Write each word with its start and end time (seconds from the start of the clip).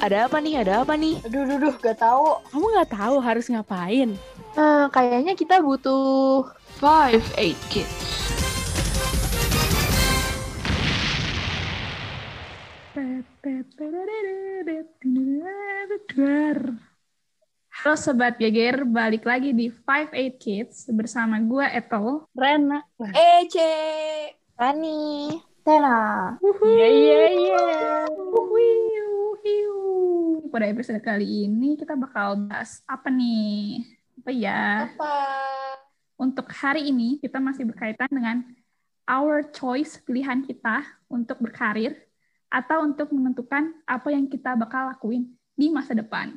Ada 0.00 0.32
apa 0.32 0.40
nih? 0.40 0.64
Ada 0.64 0.80
apa 0.80 0.96
nih? 0.96 1.20
Aduh, 1.28 1.44
aduh, 1.44 1.56
aduh, 1.60 1.74
gak 1.76 2.00
tahu. 2.00 2.40
Kamu 2.48 2.66
nggak 2.72 2.90
tahu 2.96 3.16
harus 3.20 3.46
ngapain? 3.52 4.16
Eh, 4.56 4.84
kayaknya 4.96 5.36
kita 5.36 5.60
butuh 5.60 6.48
five 6.80 7.20
eight 7.36 7.60
kids. 7.68 7.92
Halo 17.80 17.96
Sobat 17.96 18.40
Geger, 18.40 18.88
balik 18.88 19.24
lagi 19.24 19.56
di 19.56 19.72
Five 19.72 20.12
Eight 20.12 20.36
Kids 20.36 20.84
bersama 20.92 21.40
gue 21.40 21.64
Eto. 21.64 22.28
Rena. 22.36 22.84
Ece. 23.16 23.72
Rani. 24.56 25.32
Tena. 25.64 26.36
Iya 26.40 26.88
iya 26.88 27.22
iya. 27.36 27.64
Pada 30.50 30.66
episode 30.66 31.00
kali 31.00 31.46
ini 31.46 31.78
kita 31.78 31.94
bakal 31.94 32.36
bahas 32.44 32.82
apa 32.84 33.08
nih? 33.08 33.86
Apa 34.20 34.30
ya? 34.34 34.90
Apa? 34.90 35.16
Untuk 36.20 36.50
hari 36.52 36.90
ini 36.90 37.16
kita 37.22 37.40
masih 37.40 37.64
berkaitan 37.64 38.10
dengan 38.10 38.44
our 39.08 39.46
choice 39.54 39.96
pilihan 40.02 40.44
kita 40.44 40.84
untuk 41.08 41.40
berkarir 41.40 41.96
atau 42.50 42.84
untuk 42.84 43.14
menentukan 43.14 43.72
apa 43.86 44.10
yang 44.12 44.26
kita 44.26 44.58
bakal 44.58 44.90
lakuin 44.90 45.30
di 45.54 45.70
masa 45.70 45.94
depan. 45.94 46.34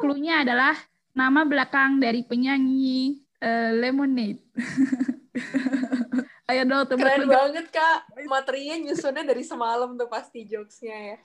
Clue-nya 0.00 0.42
adalah 0.42 0.74
nama 1.12 1.44
belakang 1.44 2.00
dari 2.00 2.24
penyanyi 2.24 3.20
eh, 3.38 3.70
Lemonade. 3.76 4.40
Ayo 6.50 6.66
dong 6.66 6.82
Keren 6.82 6.98
tebak-tebak. 6.98 7.30
banget, 7.30 7.66
Kak. 7.70 7.98
Materinya 8.26 8.76
nyusunnya 8.90 9.22
dari 9.22 9.46
semalam 9.46 9.94
tuh 9.94 10.10
pasti 10.10 10.42
jokesnya 10.42 11.14
ya. 11.14 11.18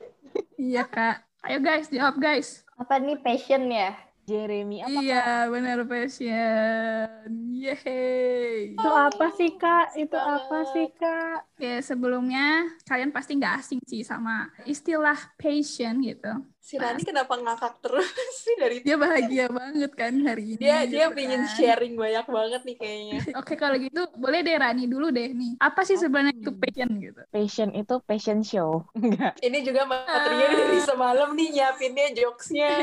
Iya 0.55 0.83
kak. 0.87 1.23
Ayo 1.45 1.61
guys, 1.61 1.87
jawab 1.93 2.17
guys. 2.17 2.65
Apa 2.75 2.97
nih 2.97 3.21
passion 3.21 3.69
ya? 3.69 3.93
Jeremy 4.25 4.81
apa? 4.81 4.89
iya, 5.05 5.45
benar 5.53 5.85
passion. 5.85 7.29
Yeay. 7.53 8.73
Itu 8.73 8.89
apa 8.89 9.29
sih, 9.37 9.53
Kak? 9.53 9.93
Itu 9.93 10.17
apa 10.17 10.65
sih, 10.73 10.89
Kak? 10.97 11.45
Oke, 11.53 11.85
sebelumnya 11.85 12.65
kalian 12.89 13.13
pasti 13.13 13.37
nggak 13.37 13.55
asing 13.61 13.79
sih 13.85 14.01
sama 14.01 14.49
istilah 14.65 15.17
passion 15.37 16.01
gitu. 16.01 16.41
Si 16.65 16.81
Rani 16.81 17.05
kenapa 17.05 17.37
ngakak 17.37 17.77
terus 17.77 18.09
sih 18.41 18.57
dari 18.57 18.81
Dia 18.81 18.97
bahagia 18.97 19.45
banget 19.53 19.91
kan 19.93 20.17
hari 20.25 20.57
ini. 20.57 20.65
dia 20.65 20.81
dia 20.89 21.05
gitu 21.05 21.13
pengen 21.13 21.45
kan. 21.45 21.53
sharing 21.53 21.93
banyak 21.93 22.25
banget 22.25 22.61
nih 22.65 22.75
kayaknya. 22.81 23.19
Oke, 23.39 23.53
kalau 23.53 23.77
gitu 23.77 24.01
boleh 24.17 24.41
deh 24.41 24.57
Rani 24.57 24.89
dulu 24.89 25.13
deh 25.13 25.29
nih. 25.29 25.61
Apa 25.61 25.85
sih 25.85 25.93
sebenarnya 25.93 26.33
itu 26.33 26.49
passion 26.57 26.89
gitu? 26.97 27.21
Passion 27.29 27.69
itu 27.69 27.95
passion 28.09 28.41
show. 28.41 28.81
Enggak. 28.97 29.37
Ini 29.45 29.61
juga 29.61 29.85
materinya 29.85 30.47
dari 30.57 30.79
semalam 30.81 31.29
nih 31.37 31.47
nyiapinnya 31.53 32.05
jokesnya. 32.17 32.73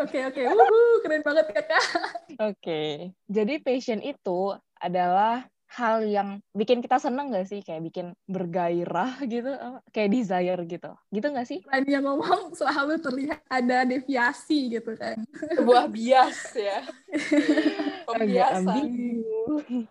Oke, 0.00 0.18
oke. 0.32 0.40
Wuhu, 0.40 1.04
keren 1.04 1.20
banget 1.20 1.46
kakak. 1.52 1.84
Oke. 2.40 3.12
Jadi 3.28 3.54
passion 3.60 4.00
itu 4.00 4.56
adalah 4.80 5.44
hal 5.72 6.06
yang 6.06 6.38
bikin 6.54 6.78
kita 6.78 7.02
seneng 7.02 7.34
gak 7.34 7.50
sih? 7.50 7.60
Kayak 7.60 7.82
bikin 7.90 8.06
bergairah 8.30 9.18
gitu. 9.26 9.50
apa? 9.50 9.82
Kayak 9.90 10.10
desire 10.14 10.60
gitu. 10.66 10.90
Gitu 11.10 11.26
gak 11.26 11.48
sih? 11.48 11.60
Rani 11.66 11.90
yang 11.90 12.04
ngomong 12.06 12.52
selalu 12.58 13.02
terlihat 13.02 13.42
ada 13.50 13.82
deviasi 13.82 14.70
gitu 14.78 14.94
kan. 14.94 15.18
Sebuah 15.34 15.90
bias 15.90 16.38
ya. 16.54 16.86
Pembiasan. 18.08 18.86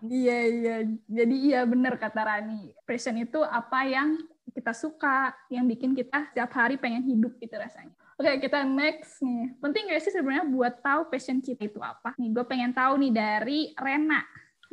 Iya 0.08 0.38
iya. 0.48 0.76
Jadi 1.06 1.34
iya 1.52 1.60
benar 1.68 2.00
kata 2.00 2.24
Rani. 2.24 2.72
Passion 2.88 3.16
itu 3.20 3.44
apa 3.44 3.84
yang 3.84 4.16
kita 4.56 4.72
suka, 4.72 5.36
yang 5.52 5.68
bikin 5.68 5.92
kita 5.92 6.32
setiap 6.32 6.48
hari 6.56 6.80
pengen 6.80 7.04
hidup 7.04 7.36
gitu 7.36 7.54
rasanya. 7.60 7.92
Oke, 8.16 8.48
kita 8.48 8.64
next 8.64 9.20
nih. 9.20 9.52
Penting 9.60 9.92
gak 9.92 10.00
sih 10.00 10.08
sebenarnya 10.08 10.48
buat 10.48 10.80
tahu 10.80 11.12
passion 11.12 11.44
kita 11.44 11.68
itu 11.68 11.76
apa? 11.84 12.16
Nih, 12.16 12.32
gue 12.32 12.44
pengen 12.48 12.72
tahu 12.72 12.96
nih 12.96 13.12
dari 13.12 13.60
Rena. 13.76 14.24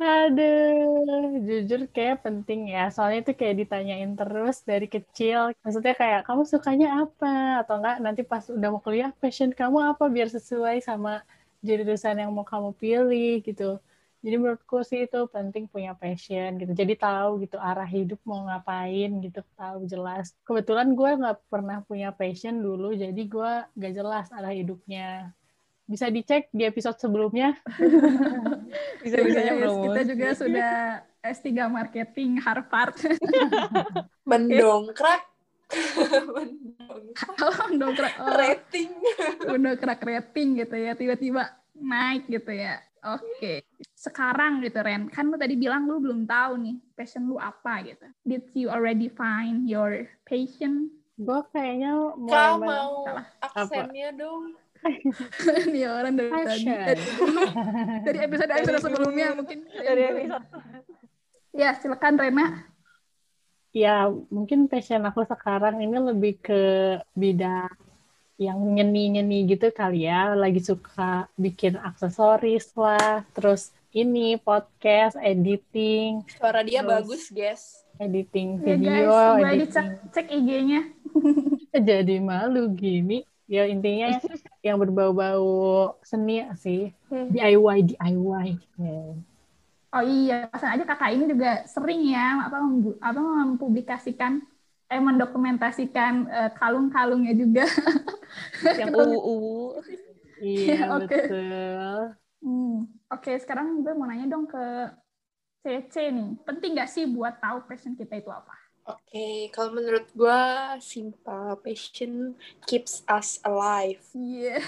Aduh, 0.02 1.38
jujur 1.46 1.80
kayak 1.94 2.16
penting 2.26 2.60
ya. 2.74 2.80
Soalnya 2.94 3.18
itu 3.22 3.32
kayak 3.40 3.56
ditanyain 3.62 4.10
terus 4.18 4.56
dari 4.70 4.86
kecil. 4.94 5.38
Maksudnya 5.64 5.94
kayak 6.02 6.20
kamu 6.26 6.42
sukanya 6.52 6.86
apa? 7.02 7.26
Atau 7.62 7.74
enggak 7.78 7.96
nanti 8.04 8.20
pas 8.30 8.44
udah 8.56 8.68
mau 8.72 8.82
kuliah, 8.86 9.10
passion 9.22 9.50
kamu 9.60 9.78
apa 9.94 10.04
biar 10.14 10.28
sesuai 10.36 10.76
sama 10.88 11.10
jurusan 11.66 12.14
yang 12.22 12.30
mau 12.36 12.46
kamu 12.52 12.70
pilih 12.82 13.30
gitu. 13.46 13.62
Jadi 14.24 14.34
menurutku 14.40 14.76
sih 14.90 14.98
itu 15.06 15.18
penting 15.34 15.64
punya 15.72 15.90
passion 16.00 16.48
gitu. 16.60 16.72
Jadi 16.80 16.92
tahu 17.02 17.28
gitu 17.44 17.56
arah 17.68 17.86
hidup 17.96 18.18
mau 18.28 18.40
ngapain 18.48 19.08
gitu, 19.24 19.38
tahu 19.58 19.78
jelas. 19.92 20.24
Kebetulan 20.46 20.88
gue 20.98 21.10
nggak 21.20 21.36
pernah 21.52 21.76
punya 21.88 22.08
passion 22.18 22.54
dulu, 22.66 22.86
jadi 23.02 23.20
gue 23.34 23.50
nggak 23.76 23.92
jelas 23.98 24.26
arah 24.36 24.52
hidupnya. 24.58 25.04
Bisa 25.84 26.08
dicek 26.08 26.48
di 26.48 26.64
episode 26.64 26.96
sebelumnya. 26.96 27.52
Bisa-bisanya 29.04 29.52
Guys, 29.52 29.62
promosi. 29.68 29.84
Kita 29.84 30.02
juga 30.08 30.28
sudah 30.32 30.72
S3 31.20 31.48
Marketing 31.68 32.30
Harvard. 32.40 32.96
Mendongkrak. 34.30 35.22
Mendongkrak. 36.32 37.68
Dongkrak 37.74 38.14
oh, 38.20 38.32
Rating. 38.32 38.90
crack 39.80 40.02
rating 40.04 40.48
gitu 40.60 40.76
ya, 40.76 40.92
tiba-tiba 40.96 41.52
naik 41.76 42.28
gitu 42.28 42.52
ya. 42.54 42.80
Oke, 43.04 43.68
sekarang 43.92 44.64
gitu 44.64 44.80
Ren, 44.80 45.12
kan 45.12 45.28
lu 45.28 45.36
tadi 45.36 45.60
bilang 45.60 45.84
lu 45.84 46.00
belum 46.00 46.24
tahu 46.24 46.56
nih 46.56 46.76
passion 46.96 47.28
lu 47.28 47.36
apa 47.36 47.84
gitu. 47.84 48.08
Did 48.24 48.48
you 48.56 48.72
already 48.72 49.12
find 49.12 49.68
your 49.68 50.08
passion? 50.24 50.88
Gue 51.20 51.44
kayaknya 51.52 52.16
Kak 52.24 52.52
men- 52.56 52.64
mau 52.64 53.04
aksennya 53.44 54.08
dong. 54.16 54.56
nih 55.72 55.86
orang 55.88 56.14
dari 56.14 56.30
tadi 56.30 56.64
Passion. 56.66 56.76
dari, 58.04 58.18
episode 58.20 58.50
episode 58.52 58.80
sebelumnya 58.80 59.26
mungkin 59.32 59.58
Dari 59.66 60.02
episode. 60.04 60.44
ya 61.52 61.70
silakan 61.76 62.14
Rena 62.16 62.46
Ya, 63.74 64.06
mungkin 64.30 64.70
passion 64.70 65.02
aku 65.02 65.26
sekarang 65.26 65.82
ini 65.82 65.98
lebih 65.98 66.38
ke 66.38 66.62
bidang 67.10 67.74
yang 68.38 68.54
nyeni-nyeni 68.54 69.50
gitu 69.50 69.74
kali 69.74 70.06
ya. 70.06 70.30
Lagi 70.38 70.62
suka 70.62 71.26
bikin 71.34 71.74
aksesoris 71.78 72.70
lah, 72.78 73.26
terus 73.34 73.74
ini 73.90 74.38
podcast, 74.38 75.18
editing, 75.18 76.22
Suara 76.30 76.62
dia 76.62 76.86
Terus. 76.86 76.90
bagus, 77.02 77.22
guys. 77.34 77.82
editing 77.94 78.58
ya 78.58 78.74
guys 78.74 79.06
video, 79.06 79.10
boleh 79.10 79.50
editing. 79.54 79.58
dicek 79.66 79.86
cek 80.10 80.26
IG-nya 80.30 80.80
Jadi 81.90 82.16
malu 82.18 82.70
gini. 82.70 83.26
Ya 83.46 83.66
intinya 83.66 84.18
yang 84.66 84.78
berbau-bau 84.82 85.46
seni 86.10 86.42
sih. 86.64 86.80
DIY, 87.32 87.78
DIY. 87.88 88.48
Ya. 88.80 88.98
oh 89.94 90.02
iya 90.02 90.34
pasan 90.50 90.74
aja 90.74 90.84
kakak 90.90 91.10
ini 91.14 91.24
juga 91.32 91.62
sering 91.70 92.00
ya 92.10 92.50
apa 92.50 92.56
apa 93.08 93.20
mempublikasikan 93.20 94.42
eh 94.90 95.00
mendokumentasikan 95.00 96.12
eh, 96.28 96.50
kalung-kalungnya 96.58 97.32
juga 97.38 97.64
Yang 98.78 98.90
uwu-uwu. 99.00 99.80
Iya, 100.42 100.90
Oke. 100.98 101.16
betul. 101.16 102.16
Hmm, 102.44 102.84
Oke, 103.08 103.32
sekarang 103.40 103.80
gue 103.80 103.92
mau 103.96 104.06
nanya 104.06 104.26
dong 104.28 104.44
ke 104.50 104.62
CC 105.64 106.10
nih. 106.12 106.28
Penting 106.44 106.70
gak 106.76 106.90
sih 106.92 107.04
buat 107.08 107.40
tahu 107.40 107.64
passion 107.68 107.96
kita 107.96 108.20
itu 108.20 108.28
apa? 108.28 108.52
Oke, 108.84 109.48
kalau 109.48 109.80
menurut 109.80 110.04
gua 110.12 110.76
simple 110.76 111.56
passion 111.64 112.36
keeps 112.68 113.00
us 113.08 113.40
alive. 113.40 114.04
Iya. 114.12 114.60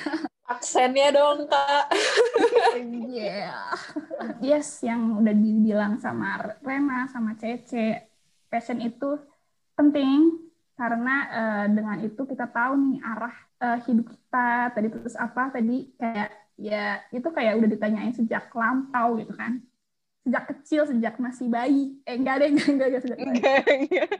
Aksennya 0.49 1.12
dong, 1.12 1.44
Kak. 1.50 1.93
Yeah. 3.12 3.77
Yes, 4.41 4.81
yang 4.81 5.21
udah 5.21 5.34
dibilang 5.37 6.00
sama 6.00 6.56
Rena, 6.65 7.10
sama 7.12 7.37
Cece. 7.37 8.09
Passion 8.49 8.81
itu 8.81 9.21
penting 9.77 10.48
karena 10.81 11.15
eh, 11.28 11.66
dengan 11.77 11.98
itu 12.01 12.22
kita 12.24 12.48
tahu 12.48 12.72
nih 12.78 12.97
arah 13.04 13.36
eh, 13.60 13.78
hidup 13.84 14.07
kita. 14.09 14.72
Tadi 14.72 14.86
terus 14.97 15.16
apa? 15.18 15.53
Tadi 15.53 15.92
kayak 15.98 16.30
ya 16.57 17.04
itu 17.13 17.28
kayak 17.28 17.60
udah 17.60 17.68
ditanyain 17.68 18.16
sejak 18.16 18.48
lampau 18.57 19.21
gitu 19.21 19.36
kan. 19.36 19.60
Sejak 20.27 20.45
kecil, 20.51 20.83
sejak 20.91 21.15
masih 21.17 21.47
bayi. 21.47 21.95
Eh 22.03 22.19
enggak 22.19 22.43
deh, 22.43 22.49
enggak, 22.51 22.67
enggak, 22.69 22.87
enggak 22.91 23.03
sejak 23.07 23.19
bayi. 23.19 23.31
Enggak, 23.31 23.63
enggak. 23.71 24.11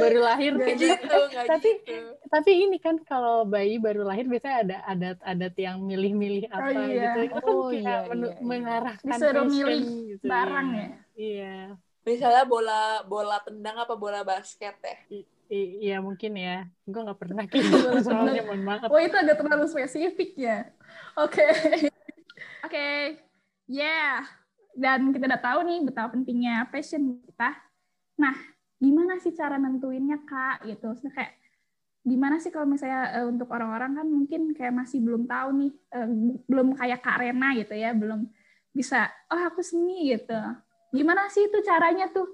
Baru 0.00 0.18
lahir 0.24 0.52
Nggak 0.56 0.66
kayaknya. 0.66 0.88
gitu, 0.96 1.18
nggak 1.20 1.44
Tapi- 1.44 1.74
gitu. 1.84 1.96
Tapi 2.32 2.50
ini 2.56 2.76
kan 2.80 2.96
kalau 3.04 3.36
bayi 3.44 3.76
baru 3.76 4.02
lahir 4.02 4.24
biasanya 4.24 4.56
ada 4.64 4.76
adat-adat 4.88 5.54
yang 5.54 5.76
milih-milih 5.84 6.48
apa 6.48 6.70
iya. 6.72 7.12
gitu. 7.12 7.18
Itu 7.20 7.34
kan 7.36 7.44
Oh, 7.46 7.68
iya, 7.68 7.96
menu- 8.08 8.26
iya, 8.26 8.34
iya. 8.34 8.40
mengarahkan 8.42 9.16
Disuruh 9.20 9.44
milih 9.44 9.82
gitu, 10.10 10.24
barang 10.24 10.68
iya. 10.72 10.80
ya. 10.80 10.88
Iya. 11.14 11.54
Misalnya 12.04 12.44
bola 12.44 12.80
bola 13.04 13.36
tendang 13.40 13.76
apa 13.78 13.94
bola 13.94 14.24
basket 14.24 14.76
ya? 14.80 14.96
I- 15.12 15.28
iya 15.84 15.96
mungkin 16.00 16.40
ya. 16.40 16.64
Gue 16.88 17.04
nggak 17.04 17.20
pernah 17.20 17.44
gitu 17.44 17.68
soalnya 18.08 18.48
mohon 18.48 18.64
maaf. 18.64 18.88
Oh 18.88 18.96
itu 18.96 19.12
agak 19.12 19.36
terlalu 19.36 19.68
spesifik 19.68 20.32
ya. 20.40 20.72
Oke. 21.20 21.44
Oke. 22.66 23.20
Yeah. 23.68 24.24
Dan 24.74 25.14
kita 25.14 25.30
udah 25.30 25.42
tahu 25.42 25.58
nih 25.66 25.78
betapa 25.86 26.08
pentingnya 26.12 26.66
passion 26.68 27.22
kita. 27.22 27.54
Nah, 28.18 28.34
gimana 28.82 29.22
sih 29.22 29.32
cara 29.32 29.54
nentuinnya 29.56 30.18
kak? 30.26 30.66
Gitu. 30.66 30.82
Maksudnya 30.84 31.14
kayak 31.14 31.32
gimana 32.04 32.36
sih 32.36 32.52
kalau 32.52 32.68
misalnya 32.68 33.16
eh, 33.16 33.26
untuk 33.26 33.48
orang-orang 33.48 33.96
kan 33.96 34.06
mungkin 34.06 34.52
kayak 34.52 34.76
masih 34.76 35.00
belum 35.00 35.24
tahu 35.24 35.48
nih, 35.56 35.72
eh, 35.72 36.08
belum 36.44 36.76
kayak 36.76 37.00
Kak 37.00 37.18
Rena 37.24 37.56
gitu 37.56 37.72
ya, 37.72 37.96
belum 37.96 38.28
bisa, 38.76 39.08
oh 39.32 39.40
aku 39.48 39.64
seni 39.64 40.12
gitu. 40.12 40.36
Gimana 40.92 41.32
sih 41.32 41.48
itu 41.48 41.58
caranya 41.64 42.12
tuh? 42.12 42.28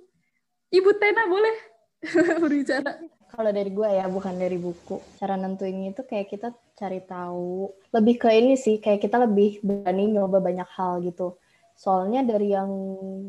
Ibu 0.75 0.91
Tena 0.99 1.31
boleh 1.31 1.57
berbicara. 2.43 2.99
Kalau 3.31 3.51
dari 3.55 3.71
gue 3.71 3.87
ya, 3.87 4.11
bukan 4.11 4.35
dari 4.35 4.59
buku. 4.59 4.99
Cara 5.23 5.39
nentuin 5.39 5.95
itu 5.95 6.03
kayak 6.03 6.35
kita 6.35 6.49
cari 6.75 6.99
tahu. 7.07 7.71
Lebih 7.95 8.15
ke 8.19 8.29
ini 8.35 8.59
sih, 8.59 8.83
kayak 8.83 9.07
kita 9.07 9.23
lebih 9.23 9.63
berani 9.63 10.11
nyoba 10.11 10.43
banyak 10.43 10.67
hal 10.75 10.99
gitu. 11.07 11.39
Soalnya 11.81 12.21
dari 12.29 12.53
yang 12.53 12.69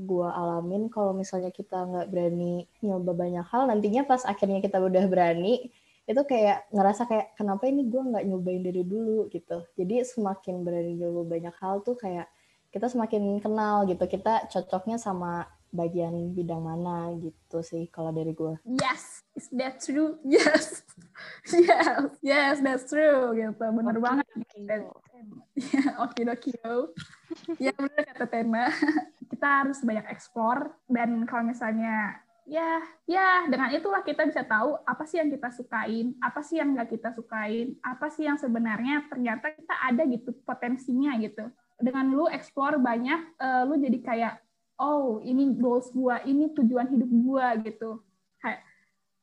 gue 0.04 0.28
alamin, 0.28 0.92
kalau 0.92 1.16
misalnya 1.16 1.56
kita 1.56 1.88
nggak 1.88 2.08
berani 2.12 2.68
nyoba 2.84 3.16
banyak 3.16 3.48
hal, 3.48 3.72
nantinya 3.72 4.04
pas 4.04 4.28
akhirnya 4.28 4.60
kita 4.60 4.76
udah 4.84 5.08
berani, 5.08 5.72
itu 6.04 6.22
kayak 6.28 6.68
ngerasa 6.76 7.08
kayak 7.08 7.28
kenapa 7.40 7.72
ini 7.72 7.88
gue 7.88 8.02
nggak 8.04 8.26
nyobain 8.28 8.60
dari 8.60 8.84
dulu 8.84 9.32
gitu. 9.32 9.64
Jadi 9.80 10.04
semakin 10.04 10.68
berani 10.68 11.00
nyoba 11.00 11.22
banyak 11.32 11.56
hal 11.64 11.80
tuh 11.88 11.96
kayak 11.96 12.28
kita 12.76 12.92
semakin 12.92 13.40
kenal 13.40 13.88
gitu. 13.88 14.04
Kita 14.04 14.52
cocoknya 14.52 15.00
sama 15.00 15.48
bagian 15.72 16.36
bidang 16.36 16.62
mana 16.62 17.16
gitu 17.18 17.64
sih 17.64 17.88
kalau 17.88 18.12
dari 18.12 18.36
gue. 18.36 18.60
Yes, 18.68 19.24
is 19.40 19.48
that 19.56 19.80
true? 19.80 20.20
Yes, 20.28 20.84
yes, 21.56 22.12
yes, 22.20 22.56
that's 22.60 22.92
true 22.92 23.32
gitu. 23.34 23.64
Bener 23.64 23.98
banget. 24.04 24.28
Ya, 24.60 24.84
Oke, 26.06 26.22
oke. 26.28 26.52
Ya 27.58 27.72
bener 27.76 28.04
kata 28.04 28.28
Tema. 28.28 28.68
Kita 29.32 29.48
harus 29.64 29.80
banyak 29.82 30.06
eksplor 30.12 30.76
dan 30.92 31.24
kalau 31.26 31.48
misalnya 31.48 32.20
ya 32.44 32.84
ya 33.08 33.48
dengan 33.48 33.72
itulah 33.72 34.04
kita 34.04 34.28
bisa 34.28 34.44
tahu 34.44 34.76
apa 34.84 35.08
sih 35.08 35.24
yang 35.24 35.32
kita 35.32 35.50
sukain, 35.56 36.20
apa 36.20 36.44
sih 36.44 36.60
yang 36.60 36.76
nggak 36.76 36.92
kita 36.92 37.16
sukain, 37.16 37.80
apa 37.80 38.12
sih 38.12 38.28
yang 38.28 38.36
sebenarnya 38.36 39.08
ternyata 39.08 39.56
kita 39.56 39.76
ada 39.88 40.04
gitu 40.04 40.36
potensinya 40.44 41.16
gitu. 41.22 41.48
Dengan 41.80 42.12
lu 42.12 42.28
eksplor 42.28 42.78
banyak, 42.78 43.40
uh, 43.40 43.64
lu 43.66 43.80
jadi 43.80 44.00
kayak 44.04 44.34
oh 44.82 45.22
ini 45.22 45.54
goals 45.54 45.94
gua, 45.94 46.26
ini 46.26 46.50
tujuan 46.58 46.90
hidup 46.90 47.10
gua 47.22 47.54
gitu. 47.62 48.02
Kayak 48.42 48.66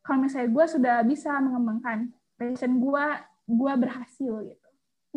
kalau 0.06 0.18
misalnya 0.22 0.48
gua 0.54 0.64
sudah 0.70 0.96
bisa 1.02 1.34
mengembangkan 1.42 2.14
passion 2.38 2.78
gua, 2.78 3.26
gua 3.50 3.74
berhasil 3.74 4.46
gitu. 4.46 4.66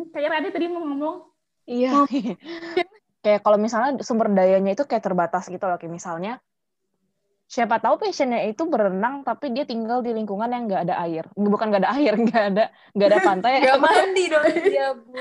Kayak 0.09 0.41
Radit 0.41 0.51
tadi 0.57 0.65
mau 0.65 0.81
ngomong, 0.81 1.31
Iya. 1.69 2.03
kayak 3.23 3.45
kalau 3.45 3.57
misalnya 3.61 4.01
sumber 4.01 4.33
dayanya 4.33 4.73
itu 4.73 4.83
kayak 4.89 5.05
terbatas 5.05 5.45
gitu 5.47 5.61
loh. 5.61 5.77
Kayak 5.77 5.93
misalnya 5.93 6.33
siapa 7.51 7.83
tahu 7.83 7.99
passionnya 7.99 8.47
itu 8.47 8.63
berenang 8.63 9.27
tapi 9.27 9.51
dia 9.51 9.67
tinggal 9.67 9.99
di 9.99 10.15
lingkungan 10.15 10.47
yang 10.47 10.71
nggak 10.71 10.87
ada 10.87 10.95
air. 11.03 11.27
Bukan 11.35 11.67
nggak 11.67 11.83
ada 11.83 11.91
air 11.99 12.13
nggak 12.23 12.43
ada 12.55 12.65
nggak 12.95 13.07
ada 13.11 13.19
pantai. 13.19 13.51
Gak 13.67 13.81
mandi 13.83 14.23
dong 14.31 14.45
dia, 14.55 14.87
Bu. 14.95 15.11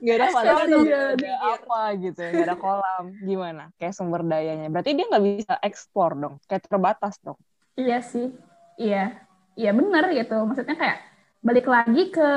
nggak 0.00 0.16
ada 0.16 0.26
pantai 0.32 0.64
nggak 0.72 1.04
ada 1.20 1.32
apa 1.52 1.80
gitu 2.00 2.20
nggak 2.24 2.46
ada 2.48 2.56
kolam. 2.56 3.04
Gimana? 3.20 3.62
Kayak 3.76 3.92
sumber 3.92 4.24
dayanya. 4.24 4.72
Berarti 4.72 4.90
dia 4.96 5.04
nggak 5.12 5.24
bisa 5.28 5.54
ekspor 5.60 6.16
dong? 6.16 6.34
Kayak 6.48 6.64
terbatas 6.64 7.20
dong? 7.20 7.36
Iya 7.76 8.00
sih, 8.00 8.32
iya, 8.80 9.20
iya 9.52 9.70
bener 9.76 10.16
gitu. 10.16 10.40
Maksudnya 10.48 10.80
kayak 10.80 10.98
balik 11.44 11.68
lagi 11.68 12.08
ke 12.08 12.28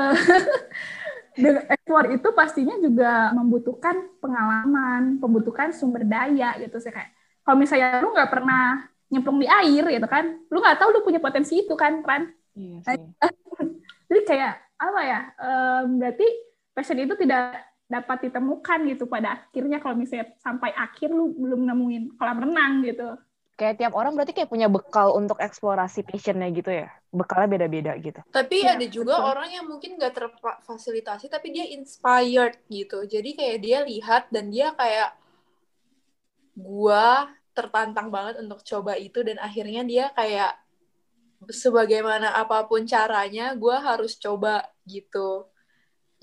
dengan 1.40 1.64
ekspor 1.72 2.12
itu 2.12 2.28
pastinya 2.36 2.76
juga 2.76 3.32
membutuhkan 3.32 4.20
pengalaman, 4.20 5.16
membutuhkan 5.16 5.72
sumber 5.72 6.04
daya 6.04 6.60
gitu 6.60 6.76
sih 6.76 6.92
kayak. 6.92 7.08
Kalau 7.40 7.56
misalnya 7.56 8.04
lu 8.04 8.12
nggak 8.12 8.28
pernah 8.28 8.93
nyemplung 9.14 9.38
di 9.38 9.46
air 9.46 9.84
gitu 9.86 10.08
kan, 10.10 10.24
lu 10.50 10.58
nggak 10.58 10.76
tahu 10.82 10.90
lu 10.90 11.00
punya 11.06 11.22
potensi 11.22 11.62
itu 11.62 11.74
kan, 11.78 12.02
Ran. 12.02 12.34
iya 12.58 12.78
Jadi 14.10 14.20
kayak 14.26 14.52
apa 14.76 15.00
ya? 15.06 15.20
em, 15.38 15.86
berarti 16.02 16.26
passion 16.74 16.98
itu 16.98 17.14
tidak 17.16 17.62
dapat 17.86 18.18
ditemukan 18.26 18.78
gitu 18.90 19.04
pada 19.06 19.28
akhirnya 19.38 19.78
kalau 19.78 19.94
misalnya 19.94 20.34
sampai 20.40 20.72
akhir 20.74 21.12
lu 21.12 21.30
belum 21.36 21.62
nemuin 21.68 22.04
kolam 22.18 22.38
renang 22.42 22.82
gitu. 22.82 23.08
kayak 23.54 23.78
tiap 23.78 23.94
orang 23.94 24.18
berarti 24.18 24.34
kayak 24.34 24.50
punya 24.50 24.66
bekal 24.66 25.14
untuk 25.14 25.38
eksplorasi 25.38 26.02
passionnya 26.02 26.50
gitu 26.50 26.74
ya 26.74 26.90
bekalnya 27.14 27.48
beda-beda 27.54 27.92
gitu 28.02 28.18
Tapi 28.34 28.66
Iya, 28.66 28.74
ada 28.74 28.86
juga 28.90 29.14
betul. 29.14 29.30
orang 29.30 29.48
yang 29.54 29.66
mungkin 29.70 29.94
gak 29.94 30.10
terfasilitasi 30.18 31.30
tapi 31.30 31.54
dia 31.54 31.66
inspired 31.70 32.58
gitu. 32.66 33.06
Jadi 33.06 33.30
kayak 33.38 33.58
dia 33.62 33.78
lihat 33.86 34.22
dan 34.34 34.50
dia 34.50 34.74
kayak 34.74 35.14
gua 36.56 37.30
tertantang 37.54 38.10
banget 38.10 38.42
untuk 38.42 38.60
coba 38.66 38.98
itu 38.98 39.22
dan 39.22 39.38
akhirnya 39.38 39.86
dia 39.86 40.04
kayak 40.12 40.58
sebagaimana 41.48 42.34
apa 42.34 42.66
pun 42.66 42.84
caranya 42.84 43.54
gua 43.54 43.80
harus 43.80 44.18
coba 44.18 44.66
gitu. 44.84 45.46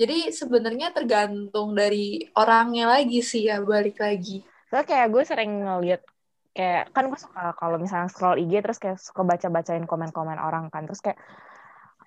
Jadi 0.01 0.33
sebenarnya 0.33 0.89
tergantung 0.91 1.77
dari 1.77 2.25
orangnya 2.33 2.89
lagi 2.89 3.21
sih 3.21 3.45
ya 3.45 3.61
balik 3.61 4.01
lagi. 4.01 4.41
Soalnya 4.71 4.87
kayak 4.87 5.07
gue 5.13 5.23
sering 5.27 5.51
ngeliat 5.61 6.01
kayak 6.57 6.89
kan 6.91 7.07
gue 7.07 7.19
suka 7.19 7.55
kalau 7.55 7.77
misalnya 7.79 8.09
scroll 8.11 8.39
IG 8.41 8.59
terus 8.59 8.79
kayak 8.81 8.97
suka 8.99 9.23
baca-bacain 9.23 9.87
komen-komen 9.87 10.35
orang 10.35 10.67
kan 10.67 10.83
terus 10.83 10.99
kayak 10.99 11.21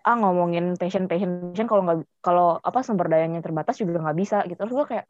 ah 0.04 0.20
ngomongin 0.20 0.76
passion 0.76 1.08
passion 1.08 1.54
passion 1.54 1.64
kalau 1.64 1.80
nggak 1.80 2.04
kalau 2.20 2.60
apa 2.60 2.84
sumber 2.84 3.08
dayanya 3.08 3.40
terbatas 3.40 3.80
juga 3.80 4.04
nggak 4.04 4.18
bisa 4.20 4.44
gitu 4.44 4.60
terus 4.60 4.76
gue 4.76 4.86
kayak 4.90 5.06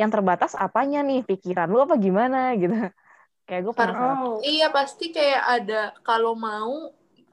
yang 0.00 0.10
terbatas 0.14 0.52
apanya 0.64 0.98
nih? 1.08 1.18
Pikiran 1.28 1.68
lu 1.72 1.78
apa 1.84 1.94
gimana? 2.06 2.36
Gitu. 2.60 2.74
Kayak 3.46 3.62
gue 3.66 3.74
penasaran. 3.80 4.18
Oh, 4.18 4.40
Iya 4.42 4.66
pasti 4.76 5.04
kayak 5.16 5.42
ada 5.54 5.80
kalau 6.08 6.32
mau 6.46 6.72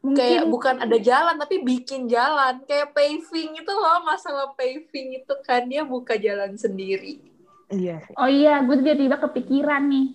mungkin. 0.05 0.19
kayak 0.19 0.43
bukan 0.53 0.75
ada 0.83 0.97
jalan 1.09 1.35
tapi 1.41 1.55
bikin 1.69 2.01
jalan. 2.15 2.53
Kayak 2.69 2.87
paving 2.95 3.49
itu 3.61 3.71
loh 3.81 3.97
masalah 4.09 4.47
paving 4.59 5.07
itu 5.23 5.33
kan. 5.47 5.61
Dia 5.71 5.81
buka 5.93 6.13
jalan 6.25 6.53
sendiri. 6.63 7.11
Iya. 7.73 7.91
Sih 8.05 8.15
Oh 8.19 8.29
iya, 8.37 8.49
gue 8.65 8.75
tiba-tiba 8.81 9.17
kepikiran 9.23 9.81
nih. 9.91 10.05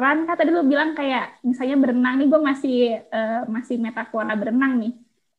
Ran, 0.00 0.18
kan 0.26 0.36
tadi 0.38 0.50
lu 0.56 0.62
bilang 0.72 0.90
kayak 0.98 1.22
misalnya 1.48 1.76
berenang 1.82 2.14
nih, 2.18 2.26
gue 2.32 2.40
masih 2.50 2.74
eh, 3.16 3.40
masih 3.54 3.76
metafora 3.84 4.32
berenang 4.40 4.72
nih. 4.82 4.92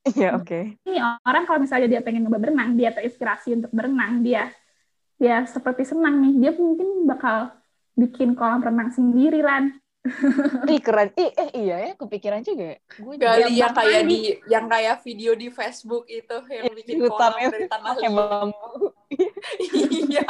iya 0.08 0.28
oke. 0.38 0.56
Ini 0.86 0.98
orang 1.30 1.44
kalau 1.46 1.60
misalnya 1.62 1.88
dia 1.94 2.02
pengen 2.06 2.26
nyoba 2.26 2.40
berenang, 2.42 2.70
dia 2.80 2.90
terinspirasi 2.96 3.50
untuk 3.58 3.72
berenang, 3.78 4.14
dia 4.26 4.50
dia 5.22 5.46
seperti 5.46 5.86
senang 5.86 6.18
nih, 6.18 6.34
dia 6.42 6.52
mungkin 6.58 7.06
bakal 7.06 7.54
bikin 7.94 8.34
kolam 8.34 8.66
renang 8.66 8.90
sendiri, 8.90 9.46
Ran. 9.46 9.78
ih 10.74 10.82
keren. 10.82 11.14
Ih 11.14 11.30
eh 11.30 11.50
iya 11.54 11.78
ya 11.78 11.92
kepikiran 11.94 12.42
juga 12.42 12.74
ya. 12.74 12.78
Gue 12.98 13.22
juga 13.22 13.38
kali 13.38 13.54
yang 13.54 13.74
kayak 13.78 14.02
di 14.10 14.18
yang 14.50 14.66
kayak 14.66 14.96
video 15.06 15.38
di 15.38 15.54
Facebook 15.54 16.10
itu 16.10 16.38
yang 16.50 16.66
Iya, 16.66 16.74
bikin 16.74 16.98
kolam 17.06 17.34
ya, 17.38 17.48
dari 17.54 17.68
tanah 17.70 17.94
liat 18.02 18.14
bambu. 18.14 18.74
Iya. 19.62 20.26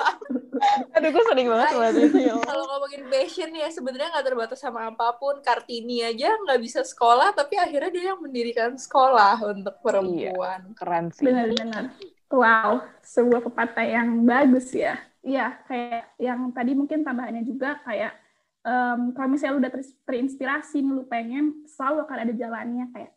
Aduh 0.97 1.09
gue 1.09 1.23
sering 1.31 1.47
banget 1.47 1.67
ngeliat 1.73 1.95
itu 1.99 2.17
ya 2.21 2.33
kalau 2.43 2.63
ngomongin 2.67 3.03
passion 3.09 3.51
ya 3.53 3.67
sebenarnya 3.71 4.09
nggak 4.11 4.25
terbatas 4.27 4.59
sama 4.59 4.91
apa 4.91 5.15
pun. 5.15 5.39
Kartini 5.39 6.03
aja 6.03 6.35
nggak 6.35 6.59
bisa 6.59 6.83
sekolah 6.83 7.31
tapi 7.31 7.55
akhirnya 7.55 7.91
dia 7.95 8.03
yang 8.11 8.19
mendirikan 8.19 8.75
sekolah 8.75 9.39
untuk 9.55 9.79
perempuan. 9.79 10.75
keren 10.75 11.15
sih. 11.15 11.23
Benar-benar. 11.23 11.95
Wow, 12.31 12.87
sebuah 13.03 13.43
pepatah 13.43 13.83
yang 13.83 14.23
bagus 14.23 14.71
ya. 14.71 14.95
Iya, 15.21 15.59
kayak 15.67 16.15
yang 16.17 16.49
tadi 16.55 16.71
mungkin 16.73 17.03
tambahannya 17.05 17.43
juga 17.45 17.77
kayak 17.85 18.11
em, 18.65 18.99
kalau 19.13 19.27
misalnya 19.29 19.53
lu 19.53 19.61
udah 19.61 19.73
ter- 19.75 19.97
terinspirasi 20.07 20.81
nih, 20.81 20.91
lu 20.95 21.03
pengen 21.11 21.67
selalu 21.67 21.97
akan 22.07 22.17
ada 22.23 22.33
jalannya 22.33 22.85
kayak 22.95 23.11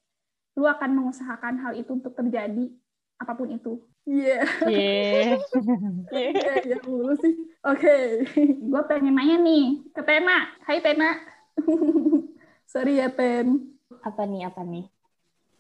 lu 0.59 0.67
akan 0.67 0.91
mengusahakan 0.99 1.55
hal 1.63 1.73
itu 1.79 1.91
untuk 1.95 2.15
terjadi 2.19 2.67
apa 3.23 3.33
pun 3.39 3.49
itu. 3.55 3.73
Iya, 4.07 4.33
Iya. 4.65 5.39
iya, 6.15 6.53
iya 6.67 6.77
mulu 6.89 7.13
sih. 7.23 7.33
Oke, 7.67 7.89
gue 8.71 8.83
pengen 8.91 9.15
nanya 9.17 9.37
nih 9.47 9.63
ke 9.95 10.01
Tena. 10.07 10.33
Hai 10.67 10.79
Tena. 10.85 11.07
Sorry 12.73 12.93
ya 13.01 13.09
Ten. 13.17 13.47
Apa 14.09 14.23
nih, 14.31 14.41
apa 14.49 14.63
nih? 14.73 14.85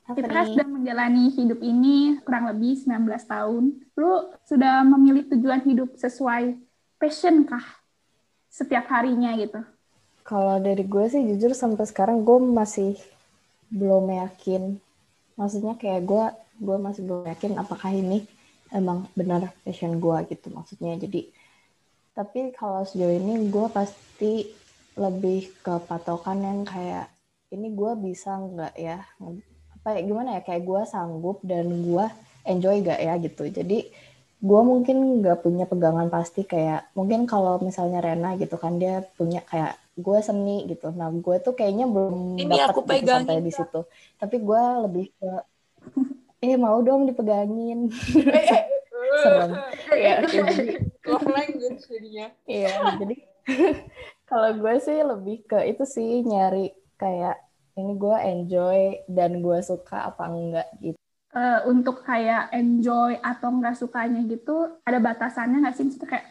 Nih? 0.04 0.52
sedang 0.52 0.70
menjalani 0.76 1.32
hidup 1.32 1.60
ini 1.64 2.20
kurang 2.28 2.44
lebih 2.52 2.76
19 2.76 3.08
tahun. 3.24 3.64
Lu 3.96 4.12
sudah 4.44 4.84
memilih 4.84 5.24
tujuan 5.32 5.64
hidup 5.64 5.96
sesuai 5.96 6.60
passion 7.00 7.48
kah? 7.48 7.64
Setiap 8.52 8.84
harinya 8.92 9.32
gitu. 9.40 9.64
Kalau 10.24 10.60
dari 10.60 10.84
gue 10.84 11.04
sih 11.08 11.24
jujur 11.24 11.56
sampai 11.56 11.88
sekarang 11.88 12.20
gue 12.20 12.36
masih 12.36 13.00
belum 13.72 14.12
yakin. 14.12 14.76
Maksudnya 15.40 15.74
kayak 15.80 16.04
gue 16.04 16.24
gue 16.60 16.76
masih 16.78 17.02
belum 17.08 17.24
yakin 17.24 17.56
apakah 17.56 17.90
ini 17.90 18.28
emang 18.70 19.08
benar 19.16 19.56
passion 19.64 19.96
gue 19.96 20.16
gitu 20.28 20.52
maksudnya. 20.52 21.00
Jadi 21.00 21.32
tapi 22.12 22.52
kalau 22.52 22.84
sejauh 22.84 23.10
ini 23.10 23.48
gue 23.48 23.66
pasti 23.72 24.52
lebih 24.94 25.50
ke 25.64 25.74
patokan 25.88 26.44
yang 26.44 26.60
kayak 26.62 27.10
ini 27.50 27.72
gue 27.74 27.92
bisa 27.98 28.38
nggak 28.38 28.74
ya 28.78 29.02
apa 29.84 30.00
ya 30.00 30.08
gimana 30.08 30.40
ya 30.40 30.42
kayak 30.48 30.64
gue 30.64 30.82
sanggup 30.88 31.44
dan 31.44 31.68
gue 31.68 32.06
enjoy 32.48 32.80
gak 32.80 33.04
ya 33.04 33.20
gitu. 33.20 33.44
Jadi 33.52 33.92
gue 34.40 34.60
mungkin 34.64 35.20
nggak 35.20 35.44
punya 35.44 35.68
pegangan 35.68 36.08
pasti 36.08 36.48
kayak 36.48 36.88
mungkin 36.96 37.28
kalau 37.28 37.60
misalnya 37.60 38.00
Rena 38.00 38.32
gitu 38.40 38.56
kan 38.56 38.80
dia 38.80 39.04
punya 39.20 39.44
kayak 39.44 39.76
gue 40.00 40.18
seni 40.24 40.64
gitu. 40.72 40.88
Nah 40.88 41.12
gue 41.12 41.36
tuh 41.44 41.52
kayaknya 41.52 41.84
belum 41.84 42.40
Ini 42.40 42.48
dapat 42.48 42.72
aku 42.72 42.80
gitu 42.96 43.12
sampai 43.12 43.44
di 43.44 43.52
situ. 43.52 43.80
Tapi 44.16 44.36
gue 44.40 44.62
lebih 44.88 45.06
ke 45.20 45.30
eh 46.48 46.56
mau 46.56 46.80
dong 46.80 47.04
dipegangin. 47.04 47.92
Serem. 49.20 49.52
Oke, 49.92 50.12
jadi 50.32 50.80
love 51.04 51.28
language 51.28 51.84
jadinya. 51.84 52.26
iya 52.48 52.96
jadi 52.96 53.16
kalau 54.24 54.50
gue 54.56 54.74
sih 54.80 54.98
lebih 55.04 55.44
ke 55.44 55.60
itu 55.68 55.84
sih 55.84 56.24
nyari 56.24 56.72
kayak 56.96 57.36
ini 57.74 57.92
gue 57.98 58.16
enjoy 58.16 58.78
dan 59.10 59.42
gue 59.42 59.58
suka 59.62 60.10
apa 60.10 60.30
enggak 60.30 60.68
gitu. 60.80 60.98
Eh, 61.34 61.60
untuk 61.66 62.06
kayak 62.06 62.54
enjoy 62.54 63.18
atau 63.18 63.50
nggak 63.50 63.74
sukanya 63.74 64.22
gitu 64.30 64.78
ada 64.86 64.98
batasannya 65.02 65.66
nggak 65.66 65.74
sih? 65.74 65.84
Maksudnya 65.86 66.10
kayak 66.14 66.26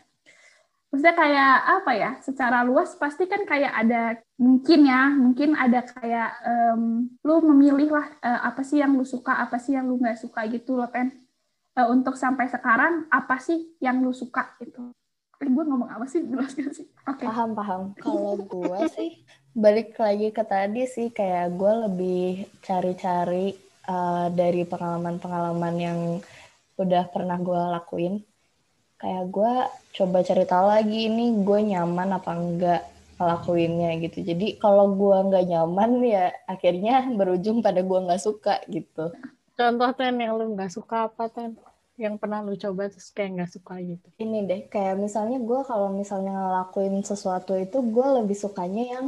maksudnya 0.94 1.16
kayak 1.18 1.54
apa 1.82 1.92
ya? 1.98 2.12
Secara 2.24 2.58
luas 2.64 2.96
pasti 2.96 3.28
kan 3.28 3.44
kayak 3.44 3.74
ada 3.76 4.02
mungkin 4.40 4.80
ya 4.88 5.12
mungkin 5.12 5.60
ada 5.60 5.84
kayak 5.84 6.30
em, 6.48 7.12
lu 7.20 7.36
memilih 7.52 7.90
lah 7.92 8.08
eh, 8.24 8.42
apa 8.48 8.64
sih 8.64 8.80
yang 8.80 8.96
lu 8.96 9.04
suka 9.04 9.44
apa 9.44 9.60
sih 9.60 9.76
yang 9.76 9.92
lu 9.92 10.00
nggak 10.00 10.20
suka 10.24 10.48
gitu 10.48 10.80
loh 10.80 10.88
kan 10.88 11.12
Eh, 11.74 11.88
untuk 11.90 12.14
sampai 12.14 12.46
sekarang 12.46 13.10
apa 13.10 13.42
sih 13.42 13.74
yang 13.82 13.98
lu 14.06 14.14
suka 14.14 14.54
gitu? 14.62 14.94
Eh, 15.42 15.50
gue 15.50 15.64
ngomong 15.66 15.90
apa 15.90 16.06
sih? 16.06 16.22
Jelas 16.30 16.54
gak 16.54 16.70
sih? 16.70 16.86
Oke. 17.10 17.26
Paham 17.26 17.58
paham. 17.58 17.82
Kalau 17.98 18.38
gue 18.38 18.78
sih 18.94 19.26
balik 19.54 19.94
lagi 20.02 20.34
ke 20.34 20.42
tadi 20.42 20.90
sih 20.90 21.14
kayak 21.14 21.54
gue 21.54 21.74
lebih 21.90 22.26
cari-cari 22.66 23.54
uh, 23.86 24.28
dari 24.34 24.66
pengalaman-pengalaman 24.66 25.76
yang 25.78 26.00
udah 26.82 27.06
pernah 27.14 27.38
gue 27.38 27.62
lakuin 27.78 28.18
kayak 28.98 29.30
gue 29.30 29.54
coba 29.94 30.18
cari 30.26 30.46
tahu 30.50 30.66
lagi 30.74 31.00
ini 31.06 31.46
gue 31.46 31.60
nyaman 31.70 32.18
apa 32.18 32.32
enggak 32.34 32.82
ngelakuinnya 33.22 34.02
gitu 34.02 34.26
jadi 34.26 34.58
kalau 34.58 34.98
gue 34.98 35.18
nggak 35.30 35.46
nyaman 35.46 36.02
ya 36.02 36.34
akhirnya 36.50 37.14
berujung 37.14 37.62
pada 37.62 37.86
gue 37.86 38.00
nggak 38.10 38.24
suka 38.26 38.58
gitu 38.74 39.14
contoh 39.54 39.90
ten 39.94 40.18
yang 40.18 40.34
lu 40.34 40.58
nggak 40.58 40.74
suka 40.74 41.10
apa 41.10 41.30
ten? 41.30 41.54
Yang 41.94 42.16
pernah 42.18 42.42
lu 42.42 42.58
coba 42.58 42.90
terus 42.90 43.14
kayak 43.14 43.30
nggak 43.38 43.52
suka 43.54 43.78
gitu. 43.78 44.08
ini 44.18 44.50
deh 44.50 44.62
kayak 44.66 44.98
misalnya 44.98 45.38
gue 45.38 45.62
kalau 45.62 45.94
misalnya 45.94 46.34
ngelakuin 46.34 47.06
sesuatu 47.06 47.54
itu 47.54 47.78
gue 47.86 48.08
lebih 48.18 48.34
sukanya 48.34 48.84
yang 48.98 49.06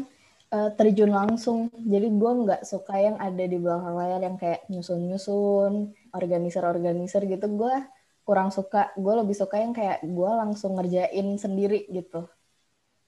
eh, 0.55 0.69
terjun 0.79 1.11
langsung. 1.11 1.67
Jadi 1.75 2.07
gue 2.15 2.31
nggak 2.47 2.61
suka 2.63 2.95
yang 2.95 3.19
ada 3.19 3.43
di 3.43 3.57
belakang 3.59 3.95
layar 3.99 4.21
yang 4.23 4.37
kayak 4.39 4.63
nyusun-nyusun 4.71 5.91
organizer-organizer 6.15 7.27
gitu. 7.27 7.45
Gue 7.59 7.75
kurang 8.23 8.49
suka. 8.55 8.95
Gue 8.95 9.13
lebih 9.19 9.35
suka 9.35 9.59
yang 9.59 9.75
kayak 9.75 9.99
gue 10.07 10.31
langsung 10.31 10.79
ngerjain 10.79 11.35
sendiri 11.35 11.83
gitu. 11.91 12.31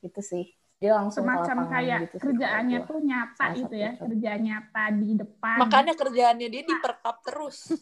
Gitu 0.04 0.22
sih. 0.22 0.46
Dia 0.78 0.94
langsung 0.94 1.26
semacam 1.26 1.74
kayak 1.74 2.00
gitu 2.06 2.16
kerjaannya 2.22 2.80
tuh 2.86 3.02
nyata 3.02 3.34
Salah 3.34 3.58
gitu 3.58 3.76
ya 3.82 3.90
contoh. 3.98 4.14
kerjaan 4.14 4.42
nyata 4.46 4.84
di 4.94 5.10
depan. 5.18 5.58
Makanya 5.66 5.94
kerjaannya 5.98 6.48
dia 6.54 6.64
diperkap 6.70 7.16
terus. 7.26 7.58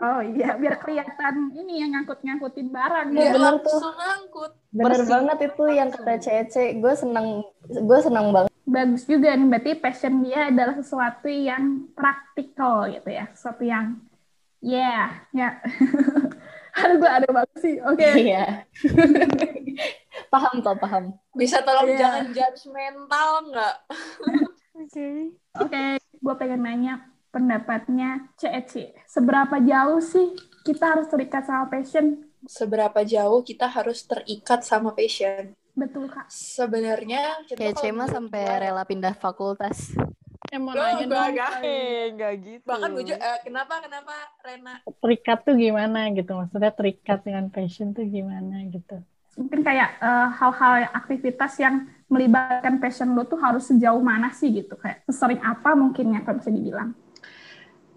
Oh 0.00 0.24
iya, 0.24 0.56
biar 0.56 0.80
kelihatan 0.80 1.52
ini 1.52 1.84
yang 1.84 1.92
ngangkut-ngangkutin 1.92 2.72
barang. 2.72 3.12
Iya, 3.12 3.20
ya. 3.20 3.32
Bener 3.36 3.52
langsung 3.60 3.92
ngangkut. 3.92 4.52
bener 4.70 5.02
banget 5.02 5.38
itu 5.50 5.64
yang 5.66 5.90
kata 5.90 6.14
Cece 6.22 6.64
gue 6.78 6.94
seneng 6.94 7.42
gue 7.68 7.98
seneng 8.00 8.30
banget 8.30 8.49
Bagus 8.70 9.02
juga 9.02 9.34
nih, 9.34 9.46
berarti 9.50 9.70
passion 9.82 10.22
dia 10.22 10.46
adalah 10.46 10.78
sesuatu 10.78 11.26
yang 11.26 11.90
praktikal 11.98 12.86
gitu 12.86 13.10
ya. 13.10 13.26
Sesuatu 13.34 13.66
yang, 13.66 13.98
yeah, 14.62 15.26
ya. 15.34 15.58
Aduh, 16.80 17.02
gue 17.02 17.10
ada 17.10 17.26
banget 17.26 17.58
sih. 17.58 17.74
Oke, 17.82 18.06
iya 18.14 18.62
paham 20.30 20.62
toh 20.62 20.76
paham 20.78 21.04
Bisa 21.34 21.60
tolong 21.66 21.90
Iya. 21.90 21.98
jangan 21.98 22.26
judgmental 22.30 23.30
nggak? 23.50 23.76
Oke. 24.80 25.36
oke. 25.60 25.84
Gue 26.24 26.34
pengen 26.40 26.64
nanya 26.64 27.04
pendapatnya 27.28 28.32
CEC. 28.40 28.96
Seberapa 29.04 29.60
jauh 29.60 30.00
sih 30.00 30.32
kita 30.64 30.96
harus 30.96 31.04
terikat 31.12 31.44
sama 31.44 31.68
passion? 31.68 32.24
Seberapa 32.48 33.04
jauh 33.04 33.44
kita 33.44 33.68
harus 33.68 34.08
terikat 34.08 34.64
sama 34.64 34.96
passion? 34.96 35.52
Betul, 35.80 36.12
Kak. 36.12 36.28
Sebenarnya 36.28 37.40
kita 37.48 37.56
kayak 37.56 37.74
kalau 37.74 37.84
Cema 37.88 37.96
menurut 38.04 38.12
sampai 38.12 38.42
rela 38.60 38.84
pindah 38.84 39.14
fakultas 39.16 39.96
Eh 40.50 40.58
mau 40.58 40.74
Loh, 40.74 40.82
nanya 40.82 41.06
dong. 41.06 41.62
Eh, 41.62 42.10
nggak 42.10 42.32
gitu. 42.42 42.66
Bahkan 42.66 42.88
gue 42.90 43.04
juga, 43.06 43.18
eh, 43.22 43.38
kenapa 43.46 43.78
kenapa 43.78 44.14
Rena? 44.42 44.74
Terikat 44.98 45.38
tuh 45.46 45.54
gimana 45.54 46.10
gitu? 46.10 46.32
Maksudnya 46.34 46.72
terikat 46.74 47.22
dengan 47.22 47.46
passion 47.54 47.94
tuh 47.94 48.02
gimana 48.02 48.66
gitu? 48.66 48.98
Mungkin 49.38 49.62
kayak 49.62 50.02
eh, 50.02 50.28
hal-hal 50.42 50.90
aktivitas 50.90 51.54
yang 51.62 51.86
melibatkan 52.10 52.82
passion 52.82 53.14
lo 53.14 53.22
tuh 53.30 53.38
harus 53.38 53.70
sejauh 53.70 54.02
mana 54.02 54.34
sih 54.34 54.50
gitu? 54.50 54.74
Kayak 54.74 55.06
sesering 55.06 55.38
apa 55.38 55.70
mungkin 55.78 56.18
ya 56.18 56.20
kalau 56.26 56.42
bisa 56.42 56.50
dibilang. 56.50 56.98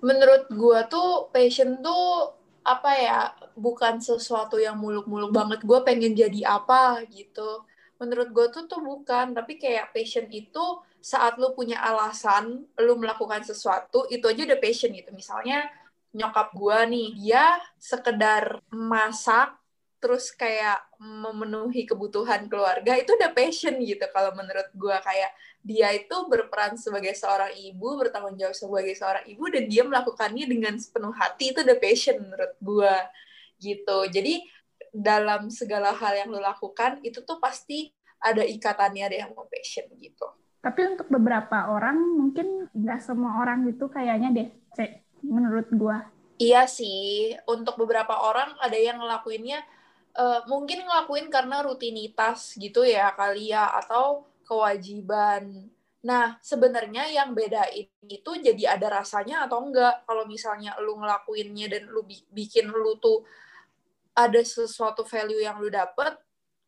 Menurut 0.05 0.45
gua 0.53 0.85
tuh 0.85 1.33
passion 1.33 1.81
tuh 1.81 2.37
apa 2.61 2.91
ya? 3.01 3.19
Bukan 3.57 3.97
sesuatu 3.97 4.61
yang 4.61 4.77
muluk-muluk 4.77 5.33
banget. 5.33 5.65
Gue 5.65 5.81
pengen 5.81 6.13
jadi 6.13 6.53
apa 6.53 7.01
gitu. 7.09 7.65
Menurut 8.03 8.36
gue 8.36 8.51
tuh 8.51 8.67
tuh 8.67 8.83
bukan, 8.83 9.31
tapi 9.31 9.55
kayak 9.55 9.95
passion 9.95 10.27
itu 10.27 10.83
saat 11.00 11.39
lu 11.39 11.55
punya 11.55 11.79
alasan, 11.79 12.67
lu 12.75 12.93
melakukan 13.00 13.48
sesuatu, 13.48 14.03
itu 14.12 14.27
aja 14.27 14.43
udah 14.43 14.60
passion 14.60 14.91
gitu. 14.91 15.15
Misalnya 15.15 15.72
nyokap 16.13 16.53
gua 16.53 16.86
nih, 16.86 17.15
dia 17.17 17.57
sekedar 17.81 18.62
masak, 18.69 19.57
terus 19.98 20.29
kayak 20.36 20.83
memenuhi 21.01 21.88
kebutuhan 21.89 22.45
keluarga, 22.51 22.93
itu 23.00 23.15
udah 23.15 23.31
passion 23.33 23.79
gitu 23.81 24.05
kalau 24.13 24.36
menurut 24.38 24.67
gua 24.75 25.01
kayak 25.01 25.31
dia 25.63 25.89
itu 25.95 26.13
berperan 26.27 26.75
sebagai 26.75 27.15
seorang 27.15 27.55
ibu, 27.55 27.98
bertanggung 27.98 28.36
jawab 28.38 28.53
sebagai 28.53 28.93
seorang 28.93 29.25
ibu, 29.25 29.48
dan 29.50 29.63
dia 29.65 29.83
melakukannya 29.88 30.45
dengan 30.45 30.75
sepenuh 30.77 31.15
hati, 31.15 31.55
itu 31.55 31.65
udah 31.65 31.77
passion 31.81 32.15
menurut 32.22 32.53
gua 32.62 32.95
gitu. 33.57 33.98
Jadi 34.12 34.43
dalam 34.93 35.50
segala 35.50 35.89
hal 35.97 36.13
yang 36.13 36.29
lu 36.29 36.38
lakukan, 36.38 37.01
itu 37.01 37.25
tuh 37.25 37.41
pasti 37.41 37.89
ada 38.21 38.45
ikatannya 38.45 39.09
deh 39.09 39.19
sama 39.25 39.43
passion 39.50 39.89
gitu. 39.97 40.29
Tapi 40.63 40.95
untuk 40.95 41.12
beberapa 41.12 41.67
orang 41.73 42.00
mungkin 42.00 42.71
nggak 42.71 43.03
semua 43.03 43.41
orang 43.43 43.67
gitu 43.67 43.91
kayaknya 43.91 44.29
deh, 44.31 44.47
Cek, 44.77 45.19
menurut 45.25 45.67
gua. 45.75 46.07
Iya 46.39 46.69
sih, 46.69 47.35
untuk 47.50 47.75
beberapa 47.75 48.15
orang 48.15 48.55
ada 48.63 48.77
yang 48.79 49.01
ngelakuinnya 49.01 49.59
eh, 50.15 50.41
mungkin 50.47 50.88
ngelakuin 50.88 51.27
karena 51.27 51.65
rutinitas 51.65 52.55
gitu 52.55 52.88
ya 52.88 53.12
kali 53.12 53.51
ya 53.51 53.75
atau 53.83 54.29
kewajiban. 54.47 55.67
Nah, 56.03 56.35
sebenarnya 56.43 57.07
yang 57.07 57.31
bedain 57.31 57.88
itu 58.07 58.31
jadi 58.43 58.75
ada 58.75 59.03
rasanya 59.03 59.47
atau 59.47 59.63
enggak. 59.63 60.03
Kalau 60.03 60.27
misalnya 60.27 60.75
lu 60.83 61.00
ngelakuinnya 61.00 61.71
dan 61.71 61.88
lu 61.88 62.03
bi- 62.03 62.27
bikin 62.31 62.67
lu 62.71 63.00
tuh 63.00 63.23
ada 64.13 64.41
sesuatu 64.41 65.01
value 65.03 65.41
yang 65.41 65.58
lu 65.58 65.70
dapet, 65.70 66.13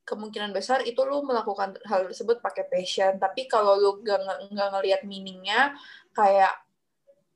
kemungkinan 0.06 0.54
besar 0.54 0.86
itu 0.86 1.02
lu 1.02 1.26
melakukan 1.26 1.78
hal 1.86 2.06
tersebut 2.10 2.42
pakai 2.42 2.66
passion. 2.70 3.18
Tapi 3.18 3.46
kalau 3.46 3.78
lu 3.78 3.92
nggak 4.02 4.20
nge- 4.22 4.42
nggak 4.54 4.70
ngelihat 4.78 5.02
meaningnya, 5.06 5.74
kayak 6.14 6.54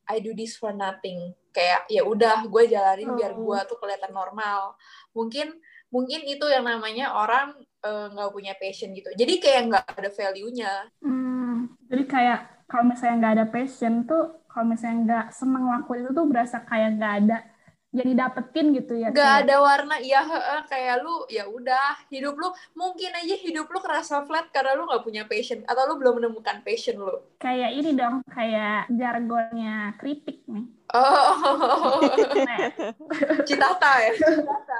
I 0.09 0.17
do 0.21 0.33
this 0.33 0.57
for 0.57 0.73
nothing. 0.73 1.33
Kayak 1.53 1.85
ya 1.89 2.05
udah 2.05 2.45
gue 2.45 2.63
jalanin 2.69 3.13
biar 3.13 3.33
Oh. 3.33 3.45
gue 3.45 3.59
tuh 3.69 3.77
kelihatan 3.77 4.13
normal. 4.13 4.73
Mungkin 5.13 5.57
mungkin 5.89 6.21
itu 6.25 6.45
yang 6.45 6.65
namanya 6.65 7.13
orang 7.13 7.57
eh, 7.79 8.05
nggak 8.13 8.29
punya 8.33 8.53
passion 8.59 8.91
gitu. 8.93 9.09
Jadi 9.13 9.33
kayak 9.39 9.61
nggak 9.69 9.85
ada 9.97 10.09
value-nya. 10.11 10.73
Hmm, 11.01 11.73
jadi 11.89 12.03
kayak 12.05 12.39
kalau 12.69 12.85
misalnya 12.85 13.15
nggak 13.17 13.33
ada 13.39 13.45
passion 13.49 13.93
tuh, 14.05 14.45
kalau 14.45 14.65
misalnya 14.69 14.97
nggak 15.05 15.25
seneng 15.33 15.65
lakuin 15.65 16.05
itu 16.05 16.11
tuh 16.13 16.25
berasa 16.29 16.57
kayak 16.61 17.01
nggak 17.01 17.13
ada 17.25 17.37
jadi 17.89 18.11
dapetin 18.15 18.69
gitu 18.71 18.93
ya. 18.93 19.09
Nggak 19.09 19.17
kayak- 19.17 19.41
ada 19.43 19.55
warna. 19.59 19.95
Ya 19.97 20.21
heeh, 20.21 20.59
kayak 20.65 20.95
lu 21.01 21.25
ya 21.25 21.43
udah 21.43 21.97
hidup 22.07 22.33
lu 22.33 22.47
mungkin 22.73 23.09
aja 23.11 23.35
hidup 23.35 23.65
lu 23.65 23.79
kerasa 23.79 24.21
flat 24.23 24.49
karena 24.49 24.73
lu 24.73 24.85
nggak 24.85 25.01
punya 25.01 25.23
passion 25.25 25.65
atau 25.65 25.83
lu 25.85 25.97
belum 25.97 26.21
menemukan 26.21 26.61
passion 26.61 26.97
lu. 26.97 27.17
kayak 27.37 27.71
ini 27.71 27.93
dong, 27.93 28.21
kayak 28.27 28.85
jargonnya 28.89 29.93
kritik 29.95 30.45
nih. 30.45 30.65
Oh, 30.89 32.01
Nah, 32.33 32.59
citata 33.47 33.91
ya. 33.99 34.11
Citata. 34.13 34.79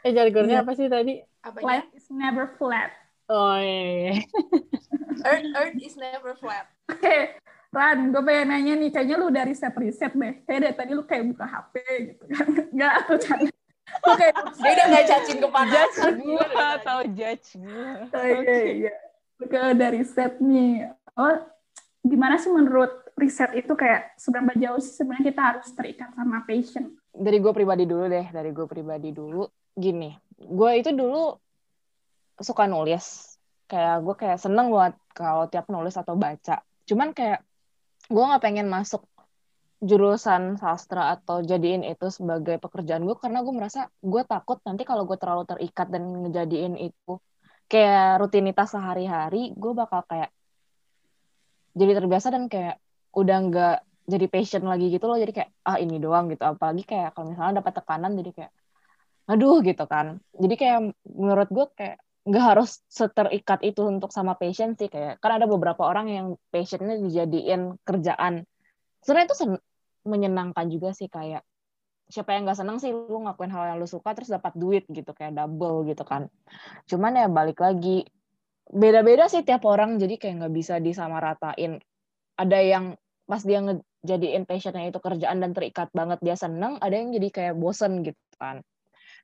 Eh 0.00 0.12
jargonnya 0.12 0.58
Iya. 0.58 0.62
apa 0.62 0.72
sih 0.72 0.86
tadi? 0.86 1.18
Apanya? 1.40 1.62
life 1.64 1.90
is 1.92 2.06
never 2.08 2.46
flat. 2.54 2.90
Oh 3.26 3.54
iya. 3.54 3.82
iya. 4.08 4.12
Earth, 5.20 5.46
Earth 5.52 5.78
is 5.78 5.94
never 5.94 6.34
flat. 6.34 6.66
Oke, 6.88 7.36
Ran, 7.68 8.16
gue 8.16 8.22
pengen 8.24 8.48
nanya 8.48 8.74
nih, 8.80 8.88
kayaknya 8.88 9.16
lu 9.20 9.28
udah 9.28 9.44
riset-riset 9.44 10.12
deh. 10.16 10.34
Kayak 10.48 10.60
dari 10.64 10.74
tadi 10.74 10.90
lu 10.96 11.04
kayak 11.04 11.24
buka 11.28 11.44
HP 11.44 11.74
gitu 12.12 12.24
kan. 12.32 12.46
Enggak, 12.72 12.94
tuh 13.04 13.18
jangan. 13.20 13.52
Oke, 14.08 14.26
Dia 14.60 14.72
udah 14.72 14.86
nggak 14.88 15.04
cacing 15.08 15.38
kepanasan. 15.40 16.12
Judge 16.16 16.20
gue 16.24 16.46
atau 16.56 16.98
judge 17.12 17.48
gue. 17.60 17.90
Oh, 18.12 18.24
iya, 18.24 18.56
iya. 18.72 18.94
Oke, 19.40 19.56
udah 19.56 19.88
riset 19.92 20.32
nih. 20.40 20.92
Oh, 21.12 21.36
gimana 22.04 22.40
sih 22.40 22.48
menurut 22.48 22.90
riset 23.18 23.52
itu 23.52 23.72
kayak 23.74 24.16
seberapa 24.16 24.54
jauh 24.56 24.80
sih 24.80 24.94
sebenarnya 24.94 25.24
kita 25.34 25.42
harus 25.42 25.68
terikat 25.74 26.08
sama 26.14 26.44
passion? 26.48 26.94
Dari 27.12 27.38
gue 27.42 27.52
pribadi 27.52 27.84
dulu 27.84 28.04
deh, 28.06 28.26
dari 28.32 28.50
gue 28.54 28.66
pribadi 28.68 29.10
dulu. 29.12 29.44
Gini, 29.76 30.14
gue 30.36 30.70
itu 30.78 30.90
dulu 30.94 31.36
suka 32.38 32.64
nulis. 32.64 33.36
Kayak 33.68 33.96
gue 34.00 34.14
kayak 34.16 34.38
seneng 34.40 34.72
banget 34.72 34.94
kalau 35.12 35.44
tiap 35.52 35.68
nulis 35.68 35.96
atau 35.96 36.16
baca. 36.16 36.64
Cuman 36.88 37.12
kayak 37.12 37.44
gue 38.08 38.24
nggak 38.24 38.42
pengen 38.42 38.68
masuk 38.72 39.04
jurusan 39.78 40.58
sastra 40.58 41.14
atau 41.14 41.38
jadiin 41.44 41.86
itu 41.86 42.10
sebagai 42.10 42.58
pekerjaan 42.58 43.06
gue 43.06 43.14
karena 43.14 43.46
gue 43.46 43.54
merasa 43.54 43.86
gue 44.02 44.22
takut 44.26 44.58
nanti 44.66 44.82
kalau 44.82 45.06
gue 45.06 45.14
terlalu 45.14 45.46
terikat 45.46 45.86
dan 45.86 46.02
ngejadiin 46.26 46.74
itu 46.82 47.12
kayak 47.70 48.18
rutinitas 48.18 48.74
sehari-hari 48.74 49.54
gue 49.54 49.72
bakal 49.76 50.02
kayak 50.08 50.34
jadi 51.78 51.92
terbiasa 52.02 52.34
dan 52.34 52.50
kayak 52.50 52.82
udah 53.14 53.36
nggak 53.46 53.76
jadi 54.08 54.26
passion 54.26 54.64
lagi 54.64 54.88
gitu 54.88 55.04
loh. 55.04 55.20
Jadi 55.20 55.32
kayak 55.36 55.50
ah 55.68 55.76
ini 55.78 56.00
doang 56.00 56.32
gitu. 56.32 56.42
Apalagi 56.42 56.82
kayak 56.82 57.12
kalau 57.14 57.30
misalnya 57.30 57.60
dapat 57.60 57.72
tekanan 57.78 58.12
jadi 58.16 58.30
kayak 58.34 58.52
aduh 59.28 59.60
gitu 59.60 59.84
kan. 59.84 60.06
Jadi 60.34 60.54
kayak 60.56 60.78
menurut 61.06 61.48
gue 61.52 61.66
kayak 61.76 61.96
nggak 62.28 62.44
harus 62.44 62.84
seterikat 62.92 63.64
itu 63.64 63.80
untuk 63.88 64.12
sama 64.12 64.36
passion 64.36 64.76
sih 64.76 64.92
kayak 64.92 65.16
kan 65.24 65.40
ada 65.40 65.48
beberapa 65.48 65.88
orang 65.88 66.06
yang 66.12 66.26
passionnya 66.52 67.00
dijadiin 67.00 67.80
kerjaan. 67.88 68.44
Sebenarnya 69.00 69.26
itu 69.32 69.36
menyenangkan 70.04 70.66
juga 70.68 70.92
sih 70.92 71.08
kayak 71.08 71.40
siapa 72.08 72.36
yang 72.36 72.44
nggak 72.48 72.58
senang 72.60 72.76
sih 72.80 72.92
lu 72.92 73.24
ngakuin 73.24 73.52
hal 73.52 73.64
yang 73.72 73.78
lu 73.80 73.88
suka 73.88 74.12
terus 74.16 74.32
dapat 74.32 74.56
duit 74.56 74.84
gitu 74.92 75.08
kayak 75.16 75.40
double 75.40 75.88
gitu 75.88 76.04
kan. 76.04 76.28
Cuman 76.84 77.16
ya 77.16 77.28
balik 77.32 77.64
lagi 77.64 78.04
beda-beda 78.68 79.32
sih 79.32 79.40
tiap 79.40 79.64
orang 79.64 79.96
jadi 79.96 80.20
kayak 80.20 80.44
nggak 80.44 80.54
bisa 80.56 80.80
disamaratain. 80.84 81.80
Ada 82.36 82.58
yang 82.60 82.84
pas 83.24 83.40
dia 83.44 83.60
ngejadiin 83.60 84.44
passionnya 84.44 84.88
itu 84.92 85.00
kerjaan 85.00 85.40
dan 85.40 85.56
terikat 85.56 85.88
banget 85.96 86.20
dia 86.20 86.36
seneng 86.36 86.76
ada 86.80 86.92
yang 86.92 87.08
jadi 87.12 87.28
kayak 87.32 87.54
bosen 87.56 88.04
gitu 88.04 88.20
kan. 88.36 88.60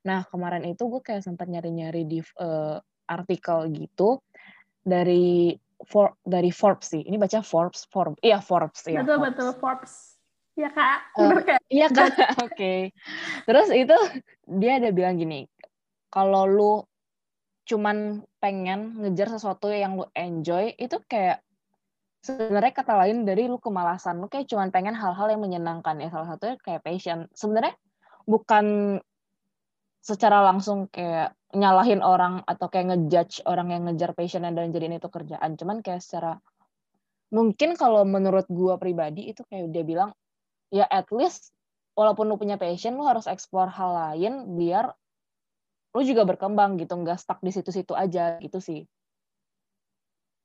Nah 0.05 0.25
kemarin 0.29 0.65
itu 0.65 0.85
gue 0.85 1.01
kayak 1.01 1.25
sempat 1.25 1.49
nyari-nyari 1.49 2.05
di 2.05 2.21
uh, 2.41 2.77
artikel 3.05 3.69
gitu 3.73 4.21
dari 4.85 5.55
for, 5.85 6.17
dari 6.21 6.49
Forbes 6.49 6.93
sih 6.93 7.03
ini 7.05 7.17
baca 7.17 7.41
Forbes 7.41 7.85
Forbes 7.89 8.19
iya 8.21 8.41
Forbes 8.41 8.81
ya 8.85 9.01
betul 9.01 9.17
Forbes. 9.21 9.29
betul 9.33 9.49
Forbes 9.61 9.93
Iya 10.55 10.71
kak, 10.71 11.19
uh, 11.19 11.59
Iya 11.67 11.87
kak, 11.91 12.15
oke. 12.47 12.55
Okay. 12.55 12.79
Terus 13.43 13.67
itu 13.75 13.97
dia 14.47 14.79
ada 14.79 14.87
bilang 14.95 15.19
gini, 15.19 15.51
kalau 16.07 16.47
lu 16.47 16.73
cuman 17.67 18.23
pengen 18.39 18.95
ngejar 19.03 19.35
sesuatu 19.35 19.67
yang 19.67 19.99
lu 19.99 20.07
enjoy, 20.15 20.71
itu 20.79 20.95
kayak 21.11 21.43
sebenarnya 22.23 22.71
kata 22.71 22.93
lain 23.03 23.27
dari 23.27 23.51
lu 23.51 23.59
kemalasan. 23.59 24.23
Lu 24.23 24.31
kayak 24.31 24.47
cuman 24.47 24.71
pengen 24.71 24.95
hal-hal 24.95 25.27
yang 25.27 25.43
menyenangkan 25.43 25.99
ya. 25.99 26.07
Salah 26.07 26.31
satunya 26.31 26.55
kayak 26.63 26.87
passion. 26.87 27.27
Sebenarnya 27.35 27.75
bukan 28.23 28.97
secara 29.99 30.39
langsung 30.39 30.87
kayak 30.87 31.34
nyalahin 31.53 32.01
orang 32.01 32.41
atau 32.47 32.67
kayak 32.71 32.95
ngejudge 32.95 33.45
orang 33.45 33.69
yang 33.69 33.81
ngejar 33.85 34.17
passion 34.17 34.47
dan 34.47 34.73
jadiin 34.73 34.97
itu 34.97 35.09
kerjaan. 35.11 35.53
Cuman 35.59 35.85
kayak 35.85 36.01
secara 36.01 36.41
mungkin 37.29 37.77
kalau 37.77 38.07
menurut 38.07 38.47
gua 38.49 38.79
pribadi 38.79 39.29
itu 39.29 39.43
kayak 39.45 39.69
dia 39.69 39.83
bilang 39.85 40.09
ya 40.73 40.87
at 40.89 41.09
least 41.13 41.51
walaupun 41.93 42.29
lu 42.29 42.37
punya 42.37 42.55
passion 42.55 42.95
lu 42.97 43.05
harus 43.05 43.25
explore 43.25 43.69
hal 43.69 43.91
lain 43.91 44.55
biar 44.57 44.93
lu 45.95 46.01
juga 46.05 46.27
berkembang 46.27 46.77
gitu 46.77 46.93
nggak 46.95 47.17
stuck 47.17 47.39
di 47.41 47.49
situ-situ 47.49 47.95
aja 47.97 48.37
gitu 48.43 48.59
sih 48.61 48.85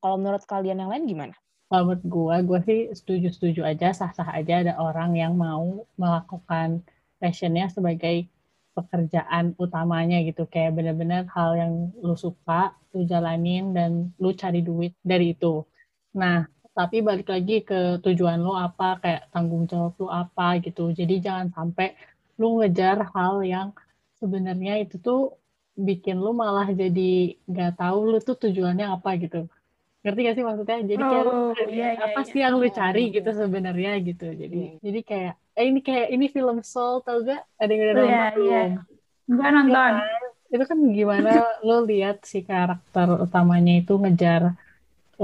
kalau 0.00 0.16
menurut 0.16 0.42
kalian 0.48 0.80
yang 0.80 0.90
lain 0.90 1.04
gimana? 1.04 1.34
Kalau 1.68 1.86
menurut 1.86 2.04
gue, 2.08 2.36
gue 2.48 2.60
sih 2.66 2.80
setuju-setuju 2.96 3.62
aja, 3.62 3.94
sah-sah 3.94 4.26
aja 4.32 4.64
ada 4.64 4.74
orang 4.80 5.14
yang 5.14 5.36
mau 5.36 5.86
melakukan 6.00 6.82
passionnya 7.20 7.70
sebagai 7.70 8.26
pekerjaan 8.86 9.44
utamanya 9.60 10.16
gitu. 10.28 10.42
Kayak 10.52 10.70
bener-bener 10.76 11.22
hal 11.36 11.50
yang 11.60 11.72
lu 12.00 12.14
suka, 12.16 12.72
lu 12.94 13.04
jalanin, 13.04 13.76
dan 13.76 13.90
lu 14.22 14.30
cari 14.32 14.60
duit 14.64 14.92
dari 15.04 15.36
itu. 15.36 15.64
Nah, 16.16 16.46
tapi 16.80 17.02
balik 17.02 17.28
lagi 17.28 17.60
ke 17.66 17.98
tujuan 18.00 18.38
lo 18.40 18.54
apa 18.54 18.96
kayak 19.02 19.22
tanggung 19.34 19.66
jawab 19.66 19.92
lo 20.00 20.08
apa 20.08 20.62
gitu 20.64 20.94
jadi 20.94 21.14
jangan 21.20 21.48
sampai 21.50 21.98
lo 22.40 22.62
ngejar 22.62 23.10
hal 23.12 23.42
yang 23.42 23.68
sebenarnya 24.16 24.80
itu 24.80 24.96
tuh 25.02 25.36
bikin 25.74 26.16
lo 26.24 26.30
malah 26.32 26.70
jadi 26.70 27.36
nggak 27.50 27.72
tahu 27.80 27.98
lo 28.14 28.18
tuh 28.22 28.36
tujuannya 28.38 28.86
apa 28.86 29.10
gitu 29.18 29.50
ngerti 30.00 30.20
gak 30.24 30.36
sih 30.36 30.44
maksudnya 30.48 30.78
jadi 30.80 31.02
kayak 31.04 31.24
oh, 31.28 31.52
iya, 31.68 31.68
iya, 31.68 31.88
apa 32.00 32.20
iya. 32.24 32.28
sih 32.32 32.38
yang 32.40 32.54
lo 32.56 32.68
cari 32.72 33.02
gitu 33.12 33.30
sebenarnya 33.36 33.92
gitu 34.00 34.26
jadi 34.32 34.56
iya. 34.56 34.72
jadi 34.80 35.00
kayak 35.04 35.32
eh 35.60 35.64
ini 35.68 35.80
kayak 35.84 36.06
ini 36.08 36.26
film 36.32 36.58
Soul 36.64 37.04
tau 37.04 37.20
gak 37.20 37.44
ada 37.60 37.68
yang 37.68 37.82
udah 37.84 37.92
oh, 37.92 38.00
nonton 38.00 38.32
iya, 38.40 38.60
iya. 38.64 39.50
nonton 39.52 39.92
ya, 40.00 40.56
itu 40.56 40.64
kan 40.64 40.78
gimana 40.90 41.30
lo 41.60 41.84
lihat 41.84 42.24
si 42.24 42.40
karakter 42.40 43.20
utamanya 43.20 43.76
itu 43.76 43.92
ngejar 44.00 44.56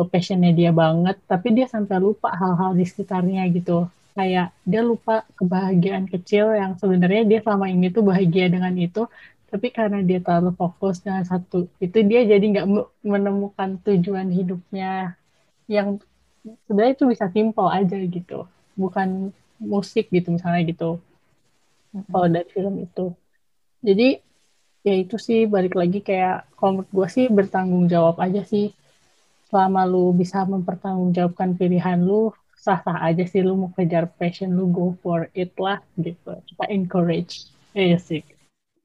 passionnya 0.05 0.53
dia 0.53 0.77
banget, 0.77 1.17
tapi 1.25 1.57
dia 1.57 1.65
sampai 1.65 1.97
lupa 1.97 2.29
hal-hal 2.37 2.77
di 2.77 2.85
sekitarnya 2.85 3.49
gitu. 3.49 3.89
Kayak 4.13 4.53
dia 4.69 4.83
lupa 4.85 5.25
kebahagiaan 5.41 6.05
kecil 6.05 6.53
yang 6.53 6.77
sebenarnya 6.77 7.25
dia 7.25 7.41
selama 7.41 7.73
ini 7.73 7.89
tuh 7.89 8.05
bahagia 8.05 8.53
dengan 8.53 8.77
itu, 8.77 9.09
tapi 9.47 9.71
karena 9.71 10.03
dia 10.03 10.19
terlalu 10.19 10.53
fokus 10.59 10.99
dengan 10.99 11.23
satu, 11.23 11.71
itu 11.79 11.99
dia 12.03 12.27
jadi 12.27 12.43
nggak 12.43 12.67
menemukan 13.07 13.79
tujuan 13.87 14.29
hidupnya 14.35 15.15
yang 15.71 16.03
sebenarnya 16.67 16.93
itu 16.99 17.07
bisa 17.07 17.27
simpel 17.31 17.71
aja 17.71 17.95
gitu, 17.95 18.47
bukan 18.75 19.31
musik 19.63 20.11
gitu 20.11 20.35
misalnya 20.35 20.67
gitu. 20.67 20.99
Kalau 22.11 22.29
dari 22.29 22.47
film 22.53 22.83
itu. 22.83 23.15
Jadi 23.81 24.21
ya 24.87 24.95
itu 24.95 25.17
sih 25.17 25.49
balik 25.49 25.75
lagi 25.79 26.03
kayak 26.03 26.51
kalau 26.59 26.83
menurut 26.83 26.91
gue 26.93 27.09
sih 27.09 27.27
bertanggung 27.31 27.87
jawab 27.87 28.21
aja 28.21 28.43
sih. 28.45 28.75
Selama 29.47 29.87
lu 29.87 30.11
bisa 30.11 30.43
mempertanggungjawabkan 30.43 31.55
pilihan 31.55 32.03
lu 32.03 32.35
sah-sah 32.59 32.99
aja 32.99 33.23
sih 33.25 33.47
lu 33.47 33.55
mau 33.55 33.71
kejar 33.73 34.11
passion 34.11 34.51
lu 34.53 34.67
go 34.69 34.99
for 35.01 35.31
it 35.39 35.55
lah 35.57 35.81
gitu. 35.97 36.35
Kita 36.51 36.67
encourage. 36.69 37.47
Ya 37.73 37.97
sih 37.97 38.27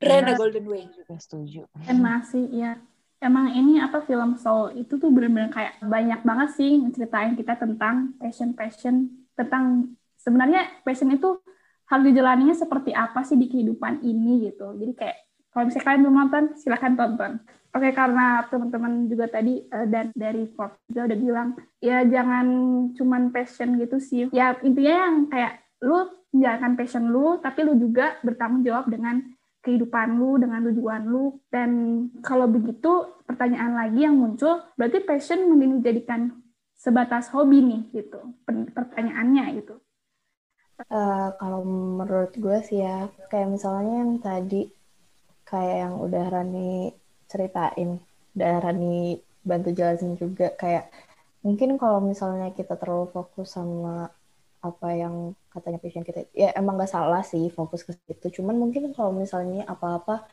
Rena 0.01 0.33
Golden 0.33 0.65
Way. 0.65 0.83
juga 0.91 1.15
setuju. 1.21 1.61
Emang 1.85 2.25
sih 2.25 2.49
ya 2.49 2.81
emang 3.21 3.53
ini 3.53 3.77
apa 3.77 4.01
film 4.01 4.33
Soul 4.35 4.81
itu 4.81 4.97
tuh 4.97 5.13
bener-bener 5.13 5.53
kayak 5.53 5.77
banyak 5.85 6.25
banget 6.25 6.49
sih 6.57 6.81
ceritain 6.89 7.37
kita 7.37 7.53
tentang 7.53 8.17
passion 8.17 8.57
passion 8.57 9.13
tentang 9.37 9.93
sebenarnya 10.17 10.81
passion 10.81 11.13
itu 11.13 11.37
harus 11.85 12.05
dijalaninya 12.09 12.57
seperti 12.57 12.95
apa 12.95 13.21
sih 13.21 13.37
di 13.37 13.51
kehidupan 13.51 14.01
ini 14.01 14.49
gitu. 14.49 14.73
Jadi 14.73 14.93
kayak 14.97 15.17
kalau 15.51 15.67
misalnya 15.67 15.85
kalian 15.85 16.01
belum 16.01 16.15
nonton 16.15 16.43
silahkan 16.55 16.93
tonton. 16.95 17.31
Oke, 17.71 17.87
karena 17.95 18.43
teman-teman 18.51 19.07
juga 19.07 19.31
tadi 19.31 19.63
uh, 19.71 19.87
dan 19.87 20.11
dari 20.11 20.43
Forbes 20.55 20.75
juga 20.91 21.07
udah 21.07 21.19
bilang, 21.19 21.49
ya 21.79 22.03
jangan 22.03 22.47
cuman 22.95 23.31
passion 23.31 23.79
gitu 23.79 23.95
sih. 23.99 24.27
Ya 24.35 24.59
intinya 24.59 25.07
yang 25.07 25.15
kayak 25.31 25.63
lu 25.79 26.11
menjalankan 26.35 26.73
passion 26.75 27.07
lu, 27.11 27.39
tapi 27.39 27.63
lu 27.63 27.79
juga 27.79 28.19
bertanggung 28.27 28.63
jawab 28.67 28.91
dengan 28.91 29.23
kehidupan 29.61 30.17
lu, 30.17 30.37
dengan 30.41 30.65
tujuan 30.69 31.05
lu. 31.05 31.39
Dan 31.49 31.71
kalau 32.25 32.49
begitu, 32.49 33.21
pertanyaan 33.25 33.77
lagi 33.77 34.03
yang 34.05 34.17
muncul, 34.17 34.61
berarti 34.75 34.99
passion 35.05 35.47
mending 35.47 35.81
dijadikan 35.81 36.41
sebatas 36.75 37.29
hobi 37.29 37.61
nih 37.61 37.81
gitu. 37.93 38.19
Pertanyaannya 38.49 39.45
gitu. 39.61 39.77
Uh, 40.89 41.29
kalau 41.37 41.61
menurut 42.01 42.33
gue 42.33 42.57
sih 42.65 42.81
ya, 42.81 43.05
kayak 43.29 43.53
misalnya 43.53 44.01
yang 44.01 44.17
tadi, 44.17 44.65
kayak 45.45 45.75
yang 45.85 45.93
udah 46.01 46.25
Rani 46.31 46.89
ceritain 47.29 48.01
dan 48.31 48.59
Rani 48.59 49.19
bantu 49.41 49.69
jelasin 49.73 50.15
juga 50.15 50.53
kayak 50.53 50.91
mungkin 51.41 51.75
kalau 51.81 51.99
misalnya 51.99 52.53
kita 52.53 52.77
terlalu 52.77 53.09
fokus 53.09 53.57
sama 53.57 54.13
apa 54.61 54.93
yang 54.93 55.33
katanya 55.49 55.81
passion 55.81 56.05
kita 56.05 56.29
ya 56.37 56.53
emang 56.53 56.77
gak 56.77 56.93
salah 56.93 57.25
sih 57.25 57.49
fokus 57.49 57.81
ke 57.81 57.97
situ. 57.97 58.41
Cuman 58.41 58.55
mungkin 58.61 58.93
kalau 58.93 59.09
misalnya 59.11 59.65
apa-apa 59.65 60.29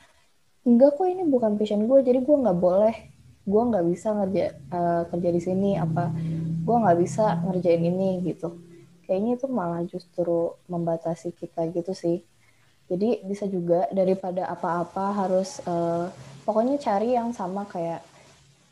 enggak 0.68 1.00
kok 1.00 1.08
ini 1.08 1.24
bukan 1.24 1.56
passion 1.56 1.88
gue 1.88 1.98
jadi 2.04 2.20
gue 2.20 2.36
nggak 2.36 2.58
boleh. 2.60 2.94
Gue 3.48 3.62
nggak 3.64 3.84
bisa 3.88 4.12
ngerja 4.12 4.44
uh, 4.68 5.02
kerja 5.08 5.30
di 5.32 5.40
sini 5.40 5.70
apa 5.80 6.12
gue 6.68 6.76
nggak 6.76 6.98
bisa 7.00 7.40
ngerjain 7.48 7.80
ini 7.80 8.20
gitu. 8.28 8.60
Kayaknya 9.08 9.40
itu 9.40 9.46
malah 9.48 9.82
justru 9.88 10.52
membatasi 10.68 11.32
kita 11.32 11.64
gitu 11.72 11.96
sih. 11.96 12.20
Jadi 12.92 13.24
bisa 13.24 13.48
juga 13.48 13.88
daripada 13.88 14.48
apa-apa 14.52 15.24
harus 15.24 15.64
uh, 15.64 16.12
pokoknya 16.44 16.76
cari 16.76 17.16
yang 17.16 17.32
sama 17.32 17.64
kayak 17.64 18.04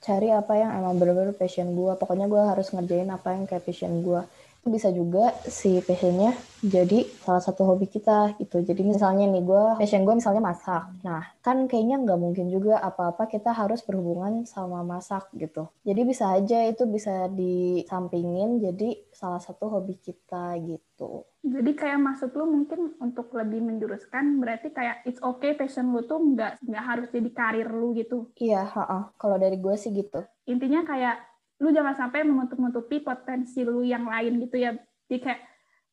cari 0.05 0.29
apa 0.31 0.53
yang 0.61 0.77
emang 0.77 1.01
bener-bener 1.01 1.33
passion 1.33 1.73
gue. 1.73 1.97
Pokoknya 1.97 2.29
gue 2.29 2.42
harus 2.45 2.69
ngerjain 2.69 3.09
apa 3.09 3.33
yang 3.33 3.49
kayak 3.49 3.64
passion 3.64 4.05
gue 4.05 4.21
bisa 4.69 4.91
juga 4.91 5.33
si 5.47 5.79
passionnya 5.83 6.35
jadi 6.65 7.07
salah 7.23 7.43
satu 7.43 7.63
hobi 7.69 7.87
kita 7.87 8.35
gitu. 8.41 8.65
Jadi 8.65 8.83
misalnya 8.83 9.29
nih 9.31 9.45
gue 9.45 9.65
passion 9.79 10.03
gue 10.03 10.15
misalnya 10.19 10.43
masak. 10.43 10.89
Nah 11.07 11.23
kan 11.45 11.71
kayaknya 11.71 12.03
nggak 12.03 12.19
mungkin 12.19 12.51
juga 12.51 12.83
apa-apa 12.83 13.31
kita 13.31 13.55
harus 13.55 13.85
berhubungan 13.87 14.49
sama 14.49 14.83
masak 14.83 15.31
gitu. 15.37 15.71
Jadi 15.87 16.01
bisa 16.03 16.35
aja 16.35 16.65
itu 16.67 16.89
bisa 16.89 17.31
disampingin 17.31 18.59
jadi 18.59 18.99
salah 19.15 19.39
satu 19.39 19.71
hobi 19.71 19.97
kita 20.01 20.59
gitu. 20.65 21.25
Jadi 21.47 21.79
kayak 21.79 22.03
maksud 22.03 22.35
lu 22.35 22.51
mungkin 22.51 22.99
untuk 22.99 23.31
lebih 23.39 23.63
menjuruskan 23.63 24.43
berarti 24.43 24.75
kayak 24.75 25.07
it's 25.07 25.23
okay 25.23 25.55
passion 25.55 25.95
lu 25.95 26.03
tuh 26.03 26.19
nggak 26.19 26.59
nggak 26.67 26.85
harus 26.85 27.09
jadi 27.15 27.31
karir 27.31 27.69
lu 27.71 27.95
gitu. 27.95 28.27
Iya, 28.35 28.67
kalau 29.15 29.37
dari 29.39 29.55
gue 29.61 29.75
sih 29.79 29.95
gitu. 29.95 30.27
Intinya 30.51 30.83
kayak 30.83 31.36
lu 31.61 31.73
jangan 31.73 31.97
sampai 31.97 32.25
menutup-nutupi 32.25 33.01
potensi 33.01 33.64
lu 33.64 33.81
yang 33.81 34.05
lain 34.05 34.40
gitu 34.45 34.57
ya. 34.61 34.77
Jadi 35.09 35.19
kayak 35.23 35.40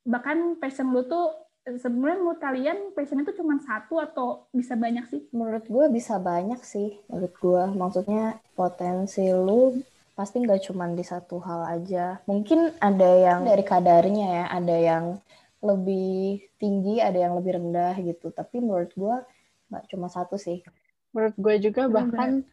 bahkan 0.03 0.59
passion 0.59 0.91
lu 0.91 1.07
tuh 1.07 1.31
sebenarnya 1.63 2.17
menurut 2.19 2.39
kalian 2.43 2.77
passion 2.91 3.23
itu 3.23 3.31
cuma 3.39 3.55
satu 3.63 4.03
atau 4.03 4.51
bisa 4.51 4.75
banyak 4.75 5.07
sih? 5.07 5.21
Menurut 5.31 5.63
gue 5.63 5.85
bisa 5.87 6.19
banyak 6.19 6.59
sih. 6.59 6.99
Menurut 7.07 7.33
gue 7.39 7.63
maksudnya 7.79 8.37
potensi 8.59 9.23
lu 9.31 9.79
pasti 10.13 10.43
nggak 10.43 10.69
cuma 10.69 10.91
di 10.91 11.01
satu 11.07 11.39
hal 11.39 11.79
aja. 11.79 12.19
Mungkin 12.27 12.75
ada 12.83 13.09
yang 13.15 13.47
dari 13.47 13.63
kadarnya 13.63 14.27
ya, 14.43 14.45
ada 14.51 14.75
yang 14.75 15.05
lebih 15.63 16.43
tinggi, 16.59 16.99
ada 16.99 17.15
yang 17.15 17.39
lebih 17.39 17.55
rendah 17.55 17.95
gitu. 18.03 18.29
Tapi 18.35 18.59
menurut 18.59 18.91
gue 18.91 19.15
nggak 19.71 19.87
cuma 19.87 20.11
satu 20.11 20.35
sih. 20.35 20.59
Menurut 21.15 21.35
gue 21.39 21.55
juga 21.71 21.87
bahkan 21.87 22.43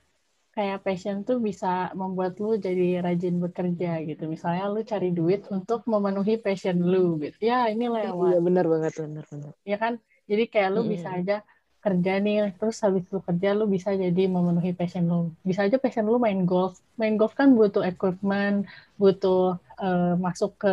kayak 0.54 0.78
passion 0.86 1.16
tuh 1.28 1.38
bisa 1.48 1.66
membuat 2.00 2.32
lu 2.42 2.48
jadi 2.66 2.82
rajin 3.06 3.34
bekerja 3.44 3.88
gitu. 4.08 4.22
Misalnya 4.34 4.64
lu 4.74 4.80
cari 4.90 5.08
duit 5.18 5.40
untuk 5.56 5.80
memenuhi 5.92 6.34
passion 6.44 6.76
lu 6.92 6.98
gitu. 7.24 7.36
Ya 7.50 7.56
ini 7.72 7.84
lewat. 7.96 8.30
Iya 8.32 8.38
benar 8.46 8.64
banget 8.72 8.92
benar 9.02 9.24
benar. 9.32 9.52
Ya 9.70 9.76
kan? 9.82 9.92
Jadi 10.30 10.42
kayak 10.52 10.68
lu 10.74 10.80
Hmm. 10.84 10.90
bisa 10.94 11.08
aja 11.18 11.34
kerja 11.84 12.12
nih, 12.24 12.34
terus 12.58 12.76
habis 12.84 13.04
lu 13.12 13.18
kerja 13.28 13.48
lu 13.58 13.64
bisa 13.74 13.90
jadi 14.04 14.22
memenuhi 14.34 14.70
passion 14.78 15.04
lu. 15.10 15.18
Bisa 15.48 15.60
aja 15.66 15.76
passion 15.84 16.04
lu 16.10 16.18
main 16.26 16.40
golf. 16.50 16.74
Main 17.00 17.14
golf 17.20 17.32
kan 17.40 17.48
butuh 17.58 17.82
equipment, 17.90 18.56
butuh 19.00 19.56
eh, 19.80 20.12
masuk 20.24 20.50
ke 20.62 20.68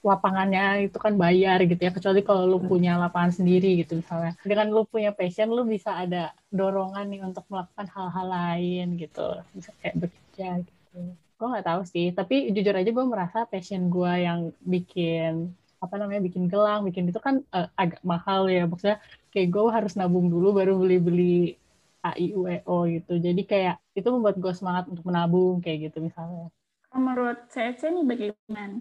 lapangannya 0.00 0.88
itu 0.88 0.96
kan 0.96 1.12
bayar 1.12 1.60
gitu 1.68 1.76
ya 1.76 1.92
kecuali 1.92 2.24
kalau 2.24 2.48
lu 2.48 2.58
punya 2.64 2.96
lapangan 2.96 3.36
sendiri 3.36 3.84
gitu 3.84 4.00
misalnya. 4.00 4.32
Dengan 4.40 4.72
lu 4.72 4.88
punya 4.88 5.12
passion 5.12 5.52
lu 5.52 5.68
bisa 5.68 5.92
ada 5.92 6.32
dorongan 6.48 7.04
nih 7.12 7.20
untuk 7.20 7.44
melakukan 7.52 7.86
hal-hal 7.92 8.26
lain 8.26 8.86
gitu. 8.96 9.28
Bisa 9.52 9.70
kayak 9.84 10.08
bekerja 10.08 10.48
gitu. 10.64 10.98
Gue 11.36 11.46
nggak 11.52 11.66
tahu 11.68 11.82
sih 11.84 12.12
tapi 12.16 12.48
jujur 12.52 12.72
aja 12.72 12.90
gue 12.90 13.06
merasa 13.06 13.44
passion 13.44 13.92
gue 13.92 14.12
yang 14.24 14.52
bikin 14.64 15.52
apa 15.80 15.96
namanya 15.96 16.20
bikin 16.20 16.52
gelang 16.52 16.84
bikin 16.84 17.08
itu 17.08 17.20
kan 17.20 17.44
eh, 17.52 17.68
agak 17.76 18.00
mahal 18.00 18.48
ya. 18.48 18.64
Maksudnya 18.64 19.04
kayak 19.28 19.48
gue 19.52 19.64
harus 19.68 19.92
nabung 20.00 20.32
dulu 20.32 20.56
baru 20.56 20.80
beli-beli 20.80 21.60
AIUEO 22.00 22.76
gitu. 22.88 23.20
Jadi 23.20 23.42
kayak 23.44 23.76
itu 23.92 24.08
membuat 24.08 24.40
gue 24.40 24.52
semangat 24.56 24.88
untuk 24.88 25.04
menabung 25.04 25.60
kayak 25.60 25.92
gitu 25.92 26.00
misalnya. 26.00 26.48
Menurut 26.96 27.46
CC 27.52 27.92
nih 27.92 28.04
bagaimana? 28.08 28.80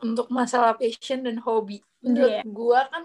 Untuk 0.00 0.26
masalah 0.32 0.76
passion 0.76 1.24
dan 1.24 1.38
hobi. 1.40 1.80
Menurut 2.00 2.40
Iya. 2.40 2.42
gua 2.48 2.80
kan 2.88 3.04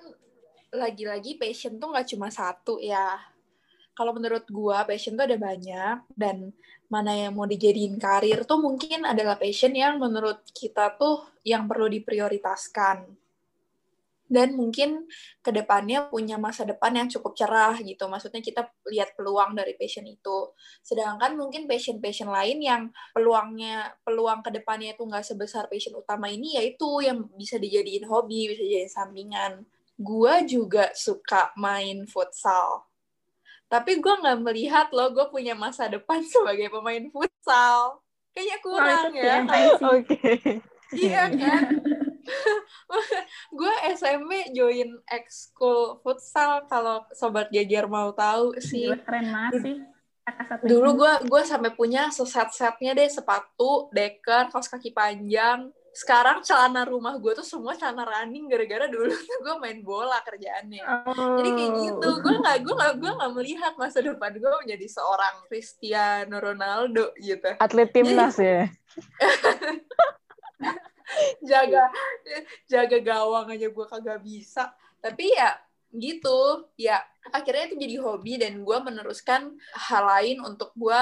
lagi-lagi 0.76 1.40
passion 1.40 1.80
tuh 1.80 1.92
nggak 1.92 2.08
cuma 2.16 2.28
satu 2.32 2.80
ya. 2.80 3.20
Kalau 3.96 4.12
menurut 4.12 4.44
gua 4.52 4.84
passion 4.84 5.16
tuh 5.16 5.24
ada 5.24 5.40
banyak 5.40 6.04
dan 6.16 6.52
mana 6.92 7.16
yang 7.16 7.34
mau 7.34 7.48
dijadiin 7.48 7.96
karir 7.96 8.44
tuh 8.44 8.60
mungkin 8.60 9.08
adalah 9.08 9.40
passion 9.40 9.72
yang 9.72 9.98
menurut 9.98 10.44
kita 10.52 10.96
tuh 11.00 11.24
yang 11.48 11.66
perlu 11.66 11.88
diprioritaskan. 11.88 13.25
Dan 14.26 14.58
mungkin 14.58 15.06
ke 15.46 15.54
depannya 15.54 16.10
punya 16.10 16.42
masa 16.42 16.66
depan 16.66 16.98
yang 16.98 17.08
cukup 17.08 17.38
cerah 17.38 17.78
gitu. 17.80 18.10
Maksudnya 18.10 18.42
kita 18.42 18.68
lihat 18.90 19.14
peluang 19.14 19.54
dari 19.54 19.78
passion 19.78 20.06
itu. 20.10 20.52
Sedangkan 20.82 21.38
mungkin 21.38 21.70
passion-passion 21.70 22.30
lain 22.34 22.58
yang 22.62 22.82
peluangnya 23.14 23.94
peluang 24.02 24.42
ke 24.42 24.50
depannya 24.50 24.98
itu 24.98 25.06
nggak 25.06 25.26
sebesar 25.26 25.70
passion 25.70 25.94
utama 25.96 26.30
ini 26.30 26.58
yaitu 26.58 27.06
yang 27.06 27.26
bisa 27.38 27.62
dijadiin 27.62 28.06
hobi 28.10 28.50
bisa 28.50 28.62
dijadiin 28.66 28.92
sampingan 28.92 29.54
gue 29.96 30.34
juga 30.44 30.92
suka 30.92 31.56
main 31.56 32.04
futsal 32.04 32.84
tapi 33.72 33.98
gue 34.04 34.14
nggak 34.14 34.40
melihat 34.44 34.88
loh 34.92 35.10
gue 35.16 35.26
punya 35.32 35.56
masa 35.56 35.88
depan 35.88 36.22
sebagai 36.32 36.68
pemain 36.68 37.08
futsal 37.10 38.04
kayaknya 38.36 38.58
kurang 38.60 39.04
itu 39.16 39.24
ya 39.24 39.36
TMI 39.40 39.64
sih. 39.64 39.86
Oke. 39.96 40.20
iya 41.08 41.24
kan 41.32 41.64
gue 43.60 43.74
SMP 43.94 44.50
join 44.52 44.98
ekskul 45.06 46.02
futsal 46.02 46.66
kalau 46.66 47.06
sobat 47.14 47.50
geger 47.50 47.86
mau 47.86 48.12
tahu 48.12 48.58
sih 48.60 48.90
Gila, 48.90 48.98
keren 49.06 49.26
banget 49.30 49.54
sih. 49.62 49.78
Dulu 50.66 50.90
gue 50.98 51.14
gue 51.30 51.42
sampai 51.46 51.70
punya 51.78 52.10
seset-setnya 52.10 52.98
deh 52.98 53.06
sepatu, 53.06 53.94
deker, 53.94 54.50
kaos 54.50 54.66
kaki 54.66 54.90
panjang. 54.90 55.70
Sekarang 55.96 56.44
celana 56.44 56.84
rumah 56.84 57.16
gue 57.22 57.32
tuh 57.38 57.46
semua 57.46 57.78
celana 57.78 58.04
running 58.04 58.50
gara-gara 58.50 58.90
dulu 58.90 59.14
tuh 59.30 59.38
gue 59.46 59.56
main 59.62 59.80
bola 59.86 60.18
kerjaannya. 60.26 60.82
Jadi 61.14 61.50
kayak 61.54 61.72
Oh. 61.72 61.82
gitu, 61.88 62.10
gue 62.26 62.36
nggak 62.42 62.58
gue 62.66 62.74
nggak 62.74 62.94
gue 62.98 63.12
nggak 63.16 63.32
melihat 63.38 63.74
masa 63.78 64.02
depan 64.02 64.34
gue 64.34 64.52
menjadi 64.66 64.88
seorang 64.90 65.36
Cristiano 65.46 66.42
Ronaldo 66.42 67.14
gitu. 67.22 67.54
Atlet 67.62 67.94
timnas 67.94 68.36
ya. 68.42 68.66
Jaga 71.50 71.90
jaga 72.66 72.98
gawang 73.02 73.54
aja 73.54 73.68
gue 73.70 73.86
kagak 73.86 74.20
bisa. 74.26 74.74
Tapi 75.00 75.34
ya 75.34 75.60
gitu, 75.96 76.68
ya 76.76 77.00
akhirnya 77.32 77.72
itu 77.72 77.76
jadi 77.80 77.96
hobi 78.04 78.34
dan 78.36 78.62
gue 78.62 78.78
meneruskan 78.84 79.56
hal 79.74 80.04
lain 80.04 80.38
untuk 80.44 80.76
gue 80.76 81.02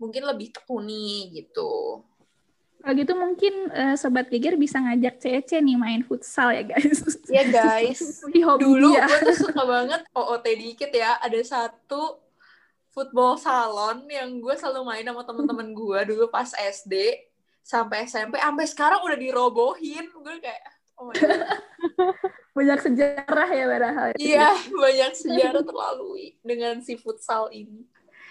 mungkin 0.00 0.24
lebih 0.24 0.56
tekuni 0.56 1.28
gitu. 1.36 2.00
Kalau 2.80 2.96
gitu 2.96 3.12
mungkin 3.12 3.54
eh, 3.76 3.94
Sobat 4.00 4.32
Geger 4.32 4.56
bisa 4.56 4.80
ngajak 4.80 5.20
CC 5.20 5.60
nih 5.60 5.76
main 5.76 6.00
futsal 6.00 6.48
ya 6.56 6.64
guys. 6.64 7.04
Ya 7.28 7.44
guys, 7.44 8.00
Di 8.32 8.40
hobi 8.40 8.64
dulu 8.64 8.96
dia. 8.96 9.04
gue 9.04 9.20
tuh 9.30 9.52
suka 9.52 9.62
banget 9.68 10.00
OOT 10.16 10.46
dikit 10.56 10.88
ya. 10.88 11.20
Ada 11.20 11.40
satu 11.44 12.16
football 12.90 13.36
salon 13.36 14.08
yang 14.08 14.40
gue 14.40 14.54
selalu 14.56 14.82
main 14.88 15.04
sama 15.04 15.22
temen-temen 15.28 15.68
gue 15.76 16.00
dulu 16.10 16.24
pas 16.32 16.48
SD 16.56 16.94
sampai 17.62 18.04
SMP. 18.08 18.36
Sampai 18.40 18.66
sekarang 18.66 19.00
udah 19.04 19.18
dirobohin. 19.18 20.06
Gue 20.10 20.36
kayak, 20.42 20.62
oh 20.98 21.08
my 21.08 21.14
God. 21.14 21.40
Banyak 22.56 22.78
sejarah 22.82 23.48
ya 23.48 23.64
padahal. 23.70 24.08
Iya, 24.18 24.50
banyak 24.74 25.12
sejarah 25.14 25.62
terlalui 25.62 26.34
dengan 26.42 26.82
si 26.82 26.98
futsal 26.98 27.46
ini. 27.54 27.86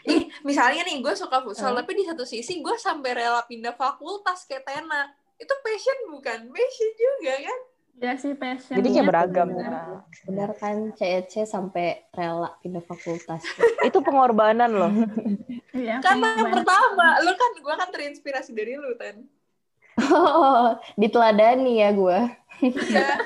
Ih, 0.05 0.27
misalnya 0.43 0.83
nih, 0.83 0.99
gue 0.99 1.13
suka 1.15 1.39
futsal, 1.39 1.71
Hmm. 1.71 1.79
tapi 1.81 1.95
di 1.95 2.03
satu 2.03 2.27
sisi 2.27 2.59
gue 2.59 2.75
sampai 2.75 3.15
rela 3.15 3.41
pindah 3.47 3.73
fakultas 3.79 4.43
kayak 4.43 4.67
Tena. 4.67 5.07
Itu 5.39 5.55
passion 5.63 6.11
bukan? 6.11 6.51
Passion 6.51 6.91
juga 6.99 7.33
kan? 7.47 7.59
Ya 7.99 8.15
sih 8.15 8.31
passion. 8.31 8.79
Jadi 8.79 8.87
kayak 8.95 9.03
Iya, 9.03 9.09
beragam. 9.11 9.47
Benar 10.23 10.49
kan 10.55 10.95
CEC 10.95 11.43
sampai 11.43 12.07
rela 12.15 12.55
pindah 12.63 12.79
fakultas. 12.79 13.43
Itu 13.87 13.99
pengorbanan 13.99 14.71
loh. 14.71 14.91
Iya, 15.69 16.01
Karena 16.01 16.33
yang 16.33 16.49
pertama, 16.49 17.21
lu 17.21 17.31
kan, 17.37 17.51
gue 17.61 17.75
kan 17.77 17.89
terinspirasi 17.93 18.51
dari 18.57 18.73
lu, 18.73 18.89
Ten. 18.97 19.29
Oh, 20.11 20.75
diteladani 20.97 21.77
ya 21.79 21.93
gue. 21.93 22.19
Iya. 22.65 23.21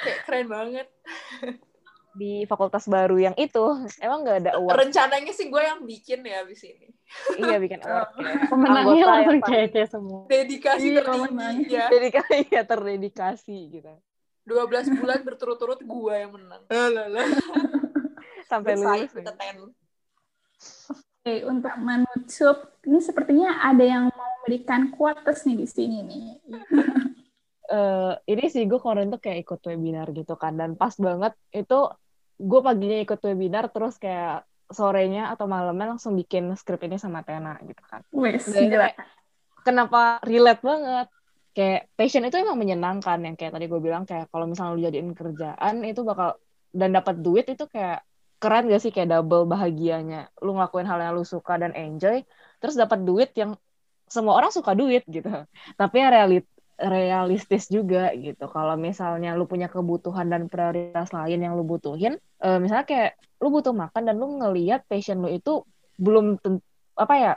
kayak 0.00 0.18
keren 0.24 0.46
banget. 0.48 0.86
Di 2.14 2.46
fakultas 2.46 2.86
baru 2.86 3.18
yang 3.18 3.34
itu, 3.34 3.64
emang 3.98 4.22
nggak 4.22 4.38
ada 4.46 4.50
award. 4.54 4.86
Rencananya 4.86 5.32
sih 5.34 5.50
gue 5.50 5.58
yang 5.58 5.82
bikin 5.82 6.22
ya 6.22 6.46
abis 6.46 6.62
ini. 6.62 6.88
iya, 7.42 7.58
bikin 7.58 7.82
award. 7.86 8.10
ya. 8.14 8.32
pemenangnya 8.48 9.04
langsung 9.04 9.40
CC 9.42 9.74
semua 9.90 10.20
Dedikasi 10.30 10.86
Iya, 10.88 11.02
tertinggi 11.02 11.66
ya. 11.74 11.86
Dedikasi 11.90 12.36
ya 12.54 12.62
terdedikasi 12.62 13.58
gitu. 13.74 13.92
12 14.46 15.00
bulan 15.00 15.20
berturut-turut 15.24 15.80
gue 15.82 16.14
yang 16.14 16.30
menang. 16.32 16.62
Sampai 18.50 18.76
lulus. 18.76 19.10
kita 19.10 19.32
ya. 19.32 19.34
ten. 19.34 19.56
Oke, 21.24 21.34
untuk 21.48 21.72
menutup, 21.80 22.56
ini 22.84 23.00
sepertinya 23.00 23.64
ada 23.64 23.80
yang 23.80 24.04
mau 24.12 24.28
memberikan 24.44 24.92
quotes 24.92 25.48
nih 25.48 25.56
di 25.56 25.66
sini 25.66 25.98
nih. 26.04 26.24
eh 27.64 28.12
ini 28.28 28.44
sih 28.52 28.68
gue 28.68 28.76
kemarin 28.76 29.08
tuh 29.08 29.16
kayak 29.16 29.48
ikut 29.48 29.60
webinar 29.64 30.12
gitu 30.12 30.36
kan 30.36 30.52
dan 30.52 30.76
pas 30.76 30.92
banget 31.00 31.32
itu 31.48 31.88
gue 32.34 32.60
paginya 32.60 32.98
ikut 33.02 33.18
webinar 33.22 33.70
terus 33.70 33.96
kayak 33.96 34.46
sorenya 34.70 35.30
atau 35.30 35.46
malamnya 35.46 35.94
langsung 35.94 36.16
bikin 36.18 36.50
skrip 36.58 36.82
ini 36.82 36.98
sama 36.98 37.22
Tena 37.22 37.60
gitu 37.62 37.82
kan. 37.84 38.00
Wes, 38.10 38.48
kayak, 38.48 38.96
kenapa 39.62 40.18
relate 40.24 40.62
banget? 40.64 41.08
Kayak 41.54 41.86
passion 41.94 42.26
itu 42.26 42.34
emang 42.34 42.58
menyenangkan 42.58 43.22
yang 43.22 43.38
kayak 43.38 43.54
tadi 43.54 43.70
gue 43.70 43.78
bilang 43.78 44.02
kayak 44.02 44.26
kalau 44.34 44.50
misalnya 44.50 44.74
lu 44.74 44.82
jadiin 44.82 45.14
kerjaan 45.14 45.86
itu 45.86 46.02
bakal 46.02 46.34
dan 46.74 46.90
dapat 46.90 47.22
duit 47.22 47.46
itu 47.46 47.70
kayak 47.70 48.02
keren 48.42 48.66
gak 48.66 48.82
sih? 48.82 48.90
Kayak 48.90 49.20
double 49.20 49.46
bahagianya. 49.46 50.34
Lu 50.42 50.58
ngelakuin 50.58 50.90
hal 50.90 50.98
yang 50.98 51.14
lu 51.14 51.22
suka 51.22 51.54
dan 51.54 51.70
enjoy 51.78 52.26
terus 52.58 52.74
dapat 52.74 53.06
duit 53.06 53.30
yang 53.38 53.54
semua 54.10 54.34
orang 54.34 54.50
suka 54.50 54.74
duit 54.74 55.06
gitu. 55.06 55.30
Tapi 55.78 55.94
yang 56.02 56.10
realit 56.10 56.44
realistis 56.78 57.70
juga 57.70 58.10
gitu. 58.18 58.50
Kalau 58.50 58.74
misalnya 58.74 59.38
lu 59.38 59.46
punya 59.46 59.70
kebutuhan 59.70 60.26
dan 60.26 60.50
prioritas 60.50 61.14
lain 61.14 61.38
yang 61.38 61.54
lu 61.54 61.62
butuhin 61.62 62.18
eh, 62.42 62.58
misalnya 62.58 62.86
kayak 62.86 63.10
lu 63.38 63.48
butuh 63.54 63.74
makan 63.74 64.02
dan 64.08 64.14
lu 64.18 64.26
ngelihat 64.42 64.82
passion 64.90 65.22
lu 65.22 65.30
itu 65.30 65.62
belum 66.00 66.42
apa 66.98 67.14
ya 67.14 67.32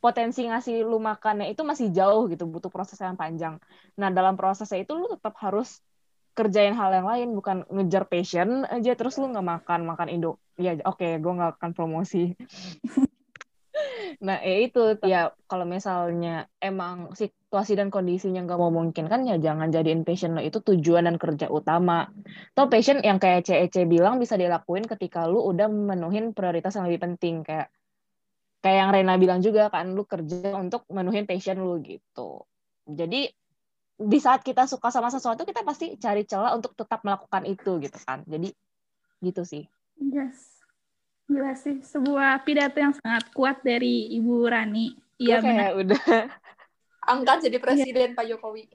potensi 0.00 0.48
ngasih 0.48 0.88
lu 0.88 0.96
makannya 0.96 1.52
itu 1.52 1.60
masih 1.60 1.92
jauh 1.92 2.28
gitu 2.32 2.48
butuh 2.48 2.72
proses 2.72 2.96
yang 3.00 3.16
panjang. 3.16 3.60
Nah 4.00 4.08
dalam 4.08 4.36
prosesnya 4.36 4.84
itu 4.84 4.92
lu 4.96 5.08
tetap 5.12 5.36
harus 5.40 5.80
kerjain 6.36 6.76
hal 6.76 6.92
yang 6.92 7.08
lain 7.08 7.28
bukan 7.32 7.64
ngejar 7.72 8.04
passion 8.04 8.68
aja 8.68 8.92
terus 8.92 9.16
lu 9.16 9.32
nggak 9.32 9.46
makan 9.56 9.88
makan 9.88 10.08
indo 10.12 10.36
ya 10.60 10.76
oke 10.84 11.20
gue 11.20 11.32
nggak 11.32 11.60
akan 11.60 11.70
promosi. 11.72 12.36
Nah 14.24 14.40
ya 14.40 14.56
itu 14.64 14.96
ya 15.04 15.36
kalau 15.44 15.68
misalnya 15.68 16.48
emang 16.64 17.12
si 17.12 17.28
situasi 17.56 17.72
dan 17.80 17.88
kondisinya 17.88 18.44
nggak 18.44 18.60
memungkinkan 18.60 19.24
ya 19.24 19.40
jangan 19.40 19.72
jadiin 19.72 20.04
passion 20.04 20.36
lo 20.36 20.44
itu 20.44 20.60
tujuan 20.60 21.08
dan 21.08 21.16
kerja 21.16 21.48
utama. 21.48 22.04
Atau 22.52 22.68
passion 22.68 23.00
yang 23.00 23.16
kayak 23.16 23.48
CEC 23.48 23.88
bilang 23.88 24.20
bisa 24.20 24.36
dilakuin 24.36 24.84
ketika 24.84 25.24
lu 25.24 25.40
udah 25.40 25.64
memenuhin 25.72 26.36
prioritas 26.36 26.76
yang 26.76 26.84
lebih 26.84 27.08
penting 27.08 27.40
kayak 27.40 27.72
kayak 28.60 28.76
yang 28.76 28.90
Rena 28.92 29.16
bilang 29.16 29.40
juga 29.40 29.72
kan 29.72 29.96
lu 29.96 30.04
kerja 30.04 30.52
untuk 30.52 30.84
memenuhin 30.92 31.24
passion 31.24 31.56
lu 31.56 31.80
gitu. 31.80 32.44
Jadi 32.84 33.32
di 33.96 34.18
saat 34.20 34.44
kita 34.44 34.68
suka 34.68 34.92
sama 34.92 35.08
sesuatu 35.08 35.48
kita 35.48 35.64
pasti 35.64 35.96
cari 35.96 36.28
celah 36.28 36.52
untuk 36.52 36.76
tetap 36.76 37.00
melakukan 37.08 37.48
itu 37.48 37.80
gitu 37.80 37.96
kan. 38.04 38.20
Jadi 38.28 38.52
gitu 39.24 39.48
sih. 39.48 39.64
Yes. 39.96 40.60
Gila 41.26 41.58
sih, 41.58 41.82
sebuah 41.82 42.38
pidato 42.46 42.78
yang 42.78 42.94
sangat 42.94 43.32
kuat 43.34 43.64
dari 43.64 44.14
Ibu 44.14 44.46
Rani. 44.46 44.94
Iya 45.16 45.40
kayak 45.40 45.72
benar. 45.72 45.80
udah 45.80 46.04
Angkat 47.06 47.46
jadi 47.46 47.58
presiden 47.62 48.18
Pak 48.18 48.26
Jokowi. 48.26 48.66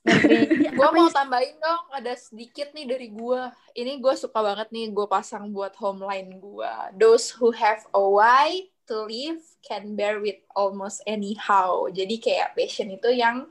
menteri 0.00 0.48
Gue 0.72 0.88
mau 0.96 1.12
tambahin 1.12 1.60
dong, 1.60 1.84
ada 1.92 2.16
sedikit 2.16 2.72
nih 2.72 2.88
dari 2.88 3.12
gue. 3.12 3.42
Ini 3.76 4.00
gue 4.00 4.14
suka 4.16 4.40
banget 4.40 4.72
nih, 4.72 4.88
gue 4.94 5.06
pasang 5.10 5.52
buat 5.52 5.76
homeline 5.76 6.40
gue. 6.40 6.72
Those 6.96 7.36
who 7.36 7.52
have 7.52 7.84
a 7.92 8.00
why 8.00 8.70
to 8.88 9.04
live 9.04 9.44
can 9.60 9.92
bear 9.94 10.16
with 10.24 10.40
almost 10.56 11.04
anyhow. 11.04 11.84
Jadi 11.92 12.16
kayak 12.16 12.56
passion 12.56 12.88
itu 12.88 13.12
yang 13.12 13.44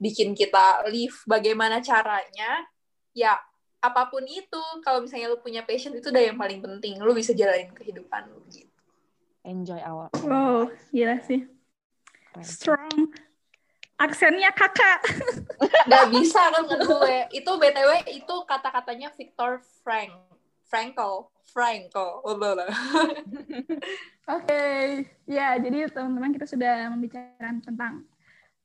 bikin 0.00 0.32
kita 0.32 0.88
live 0.88 1.20
bagaimana 1.28 1.84
caranya. 1.84 2.64
Ya, 3.12 3.36
apa 3.84 4.08
pun 4.08 4.24
itu, 4.24 4.62
kalau 4.80 5.04
misalnya 5.04 5.30
lu 5.30 5.38
punya 5.44 5.60
passion 5.62 5.92
itu 5.92 6.08
udah 6.08 6.24
yang 6.32 6.40
paling 6.40 6.64
penting. 6.64 6.96
Lu 7.04 7.12
bisa 7.12 7.36
jalanin 7.36 7.70
kehidupan 7.76 8.32
lu 8.32 8.40
gitu. 8.48 8.72
enjoy 9.44 9.76
our 9.84 10.08
Wow, 10.24 10.72
gila 10.88 11.20
sih. 11.20 11.44
Strong. 12.40 13.12
Aksennya 13.94 14.50
kakak. 14.50 15.06
Gak 15.90 16.06
bisa 16.10 16.40
kan 16.50 16.66
gue. 16.66 17.16
Itu 17.30 17.54
BTW 17.54 18.10
itu 18.10 18.34
kata-katanya 18.46 19.14
Victor 19.14 19.62
Frank. 19.82 20.10
Frankl. 20.66 21.30
Blablabla. 21.54 22.66
Oke, 24.34 24.64
ya 25.22 25.54
jadi 25.62 25.86
teman-teman 25.86 26.34
kita 26.34 26.50
sudah 26.50 26.90
membicarakan 26.90 27.62
tentang 27.62 28.02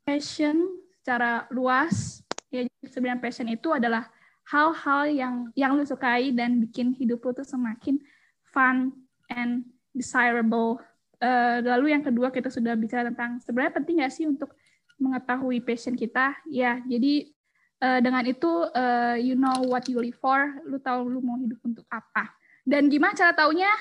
passion 0.02 0.74
secara 0.98 1.46
luas. 1.54 2.26
Ya 2.50 2.66
sebenarnya 2.90 3.22
passion 3.22 3.46
itu 3.46 3.70
adalah 3.70 4.10
hal-hal 4.50 5.06
yang 5.14 5.36
yang 5.54 5.78
lu 5.78 5.86
sukai 5.86 6.34
dan 6.34 6.58
bikin 6.66 6.98
hidup 6.98 7.22
lu 7.22 7.30
tuh 7.38 7.46
semakin 7.46 8.02
fun 8.50 8.90
and 9.30 9.70
desirable. 9.94 10.82
Eh, 11.22 11.62
lalu 11.62 11.94
yang 11.94 12.02
kedua 12.02 12.34
kita 12.34 12.50
sudah 12.50 12.74
bicara 12.74 13.14
tentang 13.14 13.38
sebenarnya 13.46 13.74
penting 13.78 14.02
nggak 14.02 14.14
sih 14.16 14.26
untuk 14.26 14.56
mengetahui 15.00 15.64
passion 15.64 15.96
kita? 15.96 16.36
Ya, 16.46 16.84
jadi 16.86 17.32
eh, 17.80 18.00
dengan 18.04 18.24
itu 18.28 18.52
eh, 18.76 19.18
you 19.24 19.34
know 19.40 19.66
what 19.72 19.88
you 19.88 19.98
live 19.98 20.20
for, 20.20 20.60
lu 20.68 20.78
tahu 20.78 21.08
lu 21.08 21.24
mau 21.24 21.40
hidup 21.40 21.60
untuk 21.64 21.88
apa. 21.90 22.30
Dan 22.68 22.92
gimana 22.92 23.16
cara 23.16 23.34
taunya? 23.34 23.72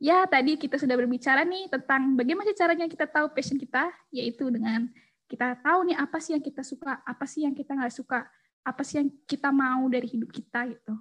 Ya, 0.00 0.24
tadi 0.24 0.56
kita 0.56 0.80
sudah 0.80 0.96
berbicara 0.96 1.44
nih 1.44 1.68
tentang 1.68 2.16
bagaimana 2.16 2.56
caranya 2.56 2.88
kita 2.88 3.04
tahu 3.04 3.36
passion 3.36 3.60
kita, 3.60 3.92
yaitu 4.08 4.48
dengan 4.48 4.88
kita 5.28 5.60
tahu 5.60 5.92
nih 5.92 5.96
apa 6.00 6.16
sih 6.18 6.32
yang 6.32 6.40
kita 6.40 6.64
suka, 6.64 7.04
apa 7.04 7.24
sih 7.28 7.44
yang 7.44 7.52
kita 7.52 7.76
nggak 7.76 7.92
suka, 7.92 8.24
apa 8.64 8.82
sih 8.84 9.00
yang 9.00 9.08
kita 9.28 9.52
mau 9.52 9.84
dari 9.92 10.08
hidup 10.08 10.32
kita 10.32 10.72
gitu. 10.72 10.96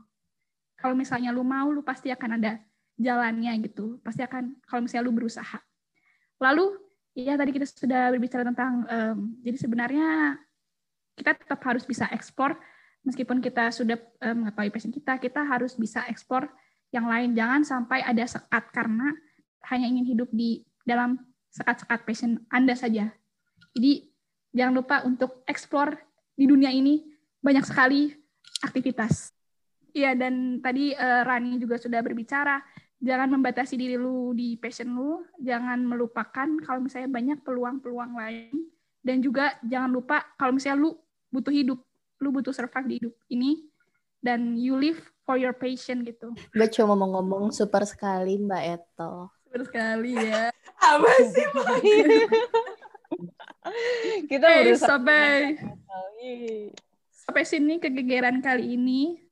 Kalau 0.79 0.95
misalnya 0.95 1.31
lu 1.31 1.43
mau, 1.43 1.71
lu 1.71 1.83
pasti 1.83 2.11
akan 2.11 2.39
ada 2.39 2.59
jalannya 2.95 3.55
gitu. 3.67 3.99
Pasti 3.99 4.23
akan, 4.23 4.59
kalau 4.63 4.83
misalnya 4.83 5.07
lu 5.07 5.15
berusaha. 5.15 5.59
Lalu, 6.39 6.75
ya 7.25 7.35
tadi 7.35 7.51
kita 7.51 7.67
sudah 7.67 8.13
berbicara 8.15 8.43
tentang, 8.47 8.87
em, 8.87 9.17
jadi 9.43 9.57
sebenarnya 9.59 10.39
kita 11.19 11.35
tetap 11.35 11.59
harus 11.67 11.83
bisa 11.83 12.07
ekspor, 12.15 12.55
meskipun 13.03 13.43
kita 13.43 13.71
sudah 13.75 13.99
em, 14.23 14.45
mengetahui 14.45 14.71
passion 14.71 14.93
kita, 14.93 15.19
kita 15.19 15.43
harus 15.43 15.75
bisa 15.75 16.07
ekspor 16.07 16.47
yang 16.95 17.05
lain. 17.05 17.35
Jangan 17.35 17.61
sampai 17.67 18.01
ada 18.01 18.23
sekat 18.25 18.71
karena 18.71 19.13
hanya 19.69 19.85
ingin 19.91 20.15
hidup 20.15 20.29
di 20.31 20.63
dalam 20.87 21.19
sekat-sekat 21.51 22.05
passion 22.07 22.39
Anda 22.49 22.73
saja. 22.73 23.11
Jadi 23.75 24.09
jangan 24.55 24.73
lupa 24.73 25.05
untuk 25.05 25.43
explore 25.45 25.97
di 26.33 26.47
dunia 26.47 26.71
ini 26.73 27.03
banyak 27.43 27.65
sekali 27.67 28.09
aktivitas. 28.63 29.35
Iya 29.93 30.13
dan 30.13 30.61
tadi 30.61 30.93
eh, 30.93 31.21
Rani 31.25 31.57
juga 31.57 31.81
sudah 31.81 31.99
berbicara 32.05 32.61
jangan 32.99 33.31
membatasi 33.39 33.79
diri 33.79 33.95
lu 33.95 34.35
di 34.35 34.59
passion 34.59 34.91
lu, 34.91 35.23
jangan 35.39 35.79
melupakan 35.79 36.47
kalau 36.63 36.83
misalnya 36.83 37.09
banyak 37.09 37.39
peluang-peluang 37.43 38.13
lain 38.19 38.67
dan 38.99 39.23
juga 39.23 39.55
jangan 39.63 39.89
lupa 39.91 40.27
kalau 40.35 40.55
misalnya 40.55 40.83
lu 40.83 40.91
butuh 41.31 41.53
hidup, 41.55 41.79
lu 42.19 42.29
butuh 42.35 42.51
survive 42.51 42.87
di 42.87 42.95
hidup 42.99 43.15
ini 43.31 43.63
dan 44.19 44.59
you 44.59 44.75
live 44.75 44.99
for 45.23 45.39
your 45.39 45.55
passion 45.55 46.03
gitu. 46.03 46.35
Gue 46.51 46.67
cuma 46.75 46.97
mau 46.99 47.07
ngomong 47.19 47.55
super 47.55 47.87
sekali 47.87 48.35
Mbak 48.35 48.63
Eto. 48.67 49.31
Betul 49.47 49.63
sekali 49.71 50.13
ya. 50.13 50.51
Apa 50.91 51.11
sih, 51.25 51.45
Mai? 51.55 51.93
kita 54.31 54.45
berusaha 54.61 54.97
sampai 54.97 55.57
sampai 57.13 57.43
sini 57.45 57.77
kegegeran 57.77 58.41
kali 58.43 58.75
ini. 58.75 59.28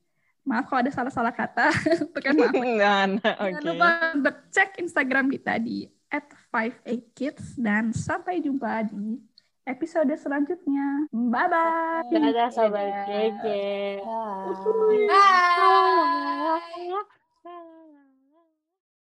Maaf 0.48 0.72
kalau 0.72 0.80
ada 0.80 0.92
salah-salah 0.96 1.36
kata. 1.36 1.68
Bukan 2.16 2.32
maaf. 2.40 2.56
nah, 2.80 3.04
nah, 3.20 3.36
Jangan 3.36 3.52
oke 3.52 3.68
lupa 3.68 3.90
untuk 4.16 4.36
cek 4.48 4.80
Instagram 4.80 5.28
kita 5.28 5.60
di 5.60 5.84
@58kids 6.08 7.60
dan 7.60 7.92
sampai 7.92 8.40
jumpa 8.40 8.88
di 8.88 9.20
episode 9.68 10.16
selanjutnya. 10.16 11.12
Bye 11.12 11.48
bye. 11.52 12.08
Dadah 12.16 12.50
sobat 12.56 13.12
Gege. 13.12 14.00
Bye. 14.00 15.12
Bye. 15.12 16.64
Bye. 16.72 17.27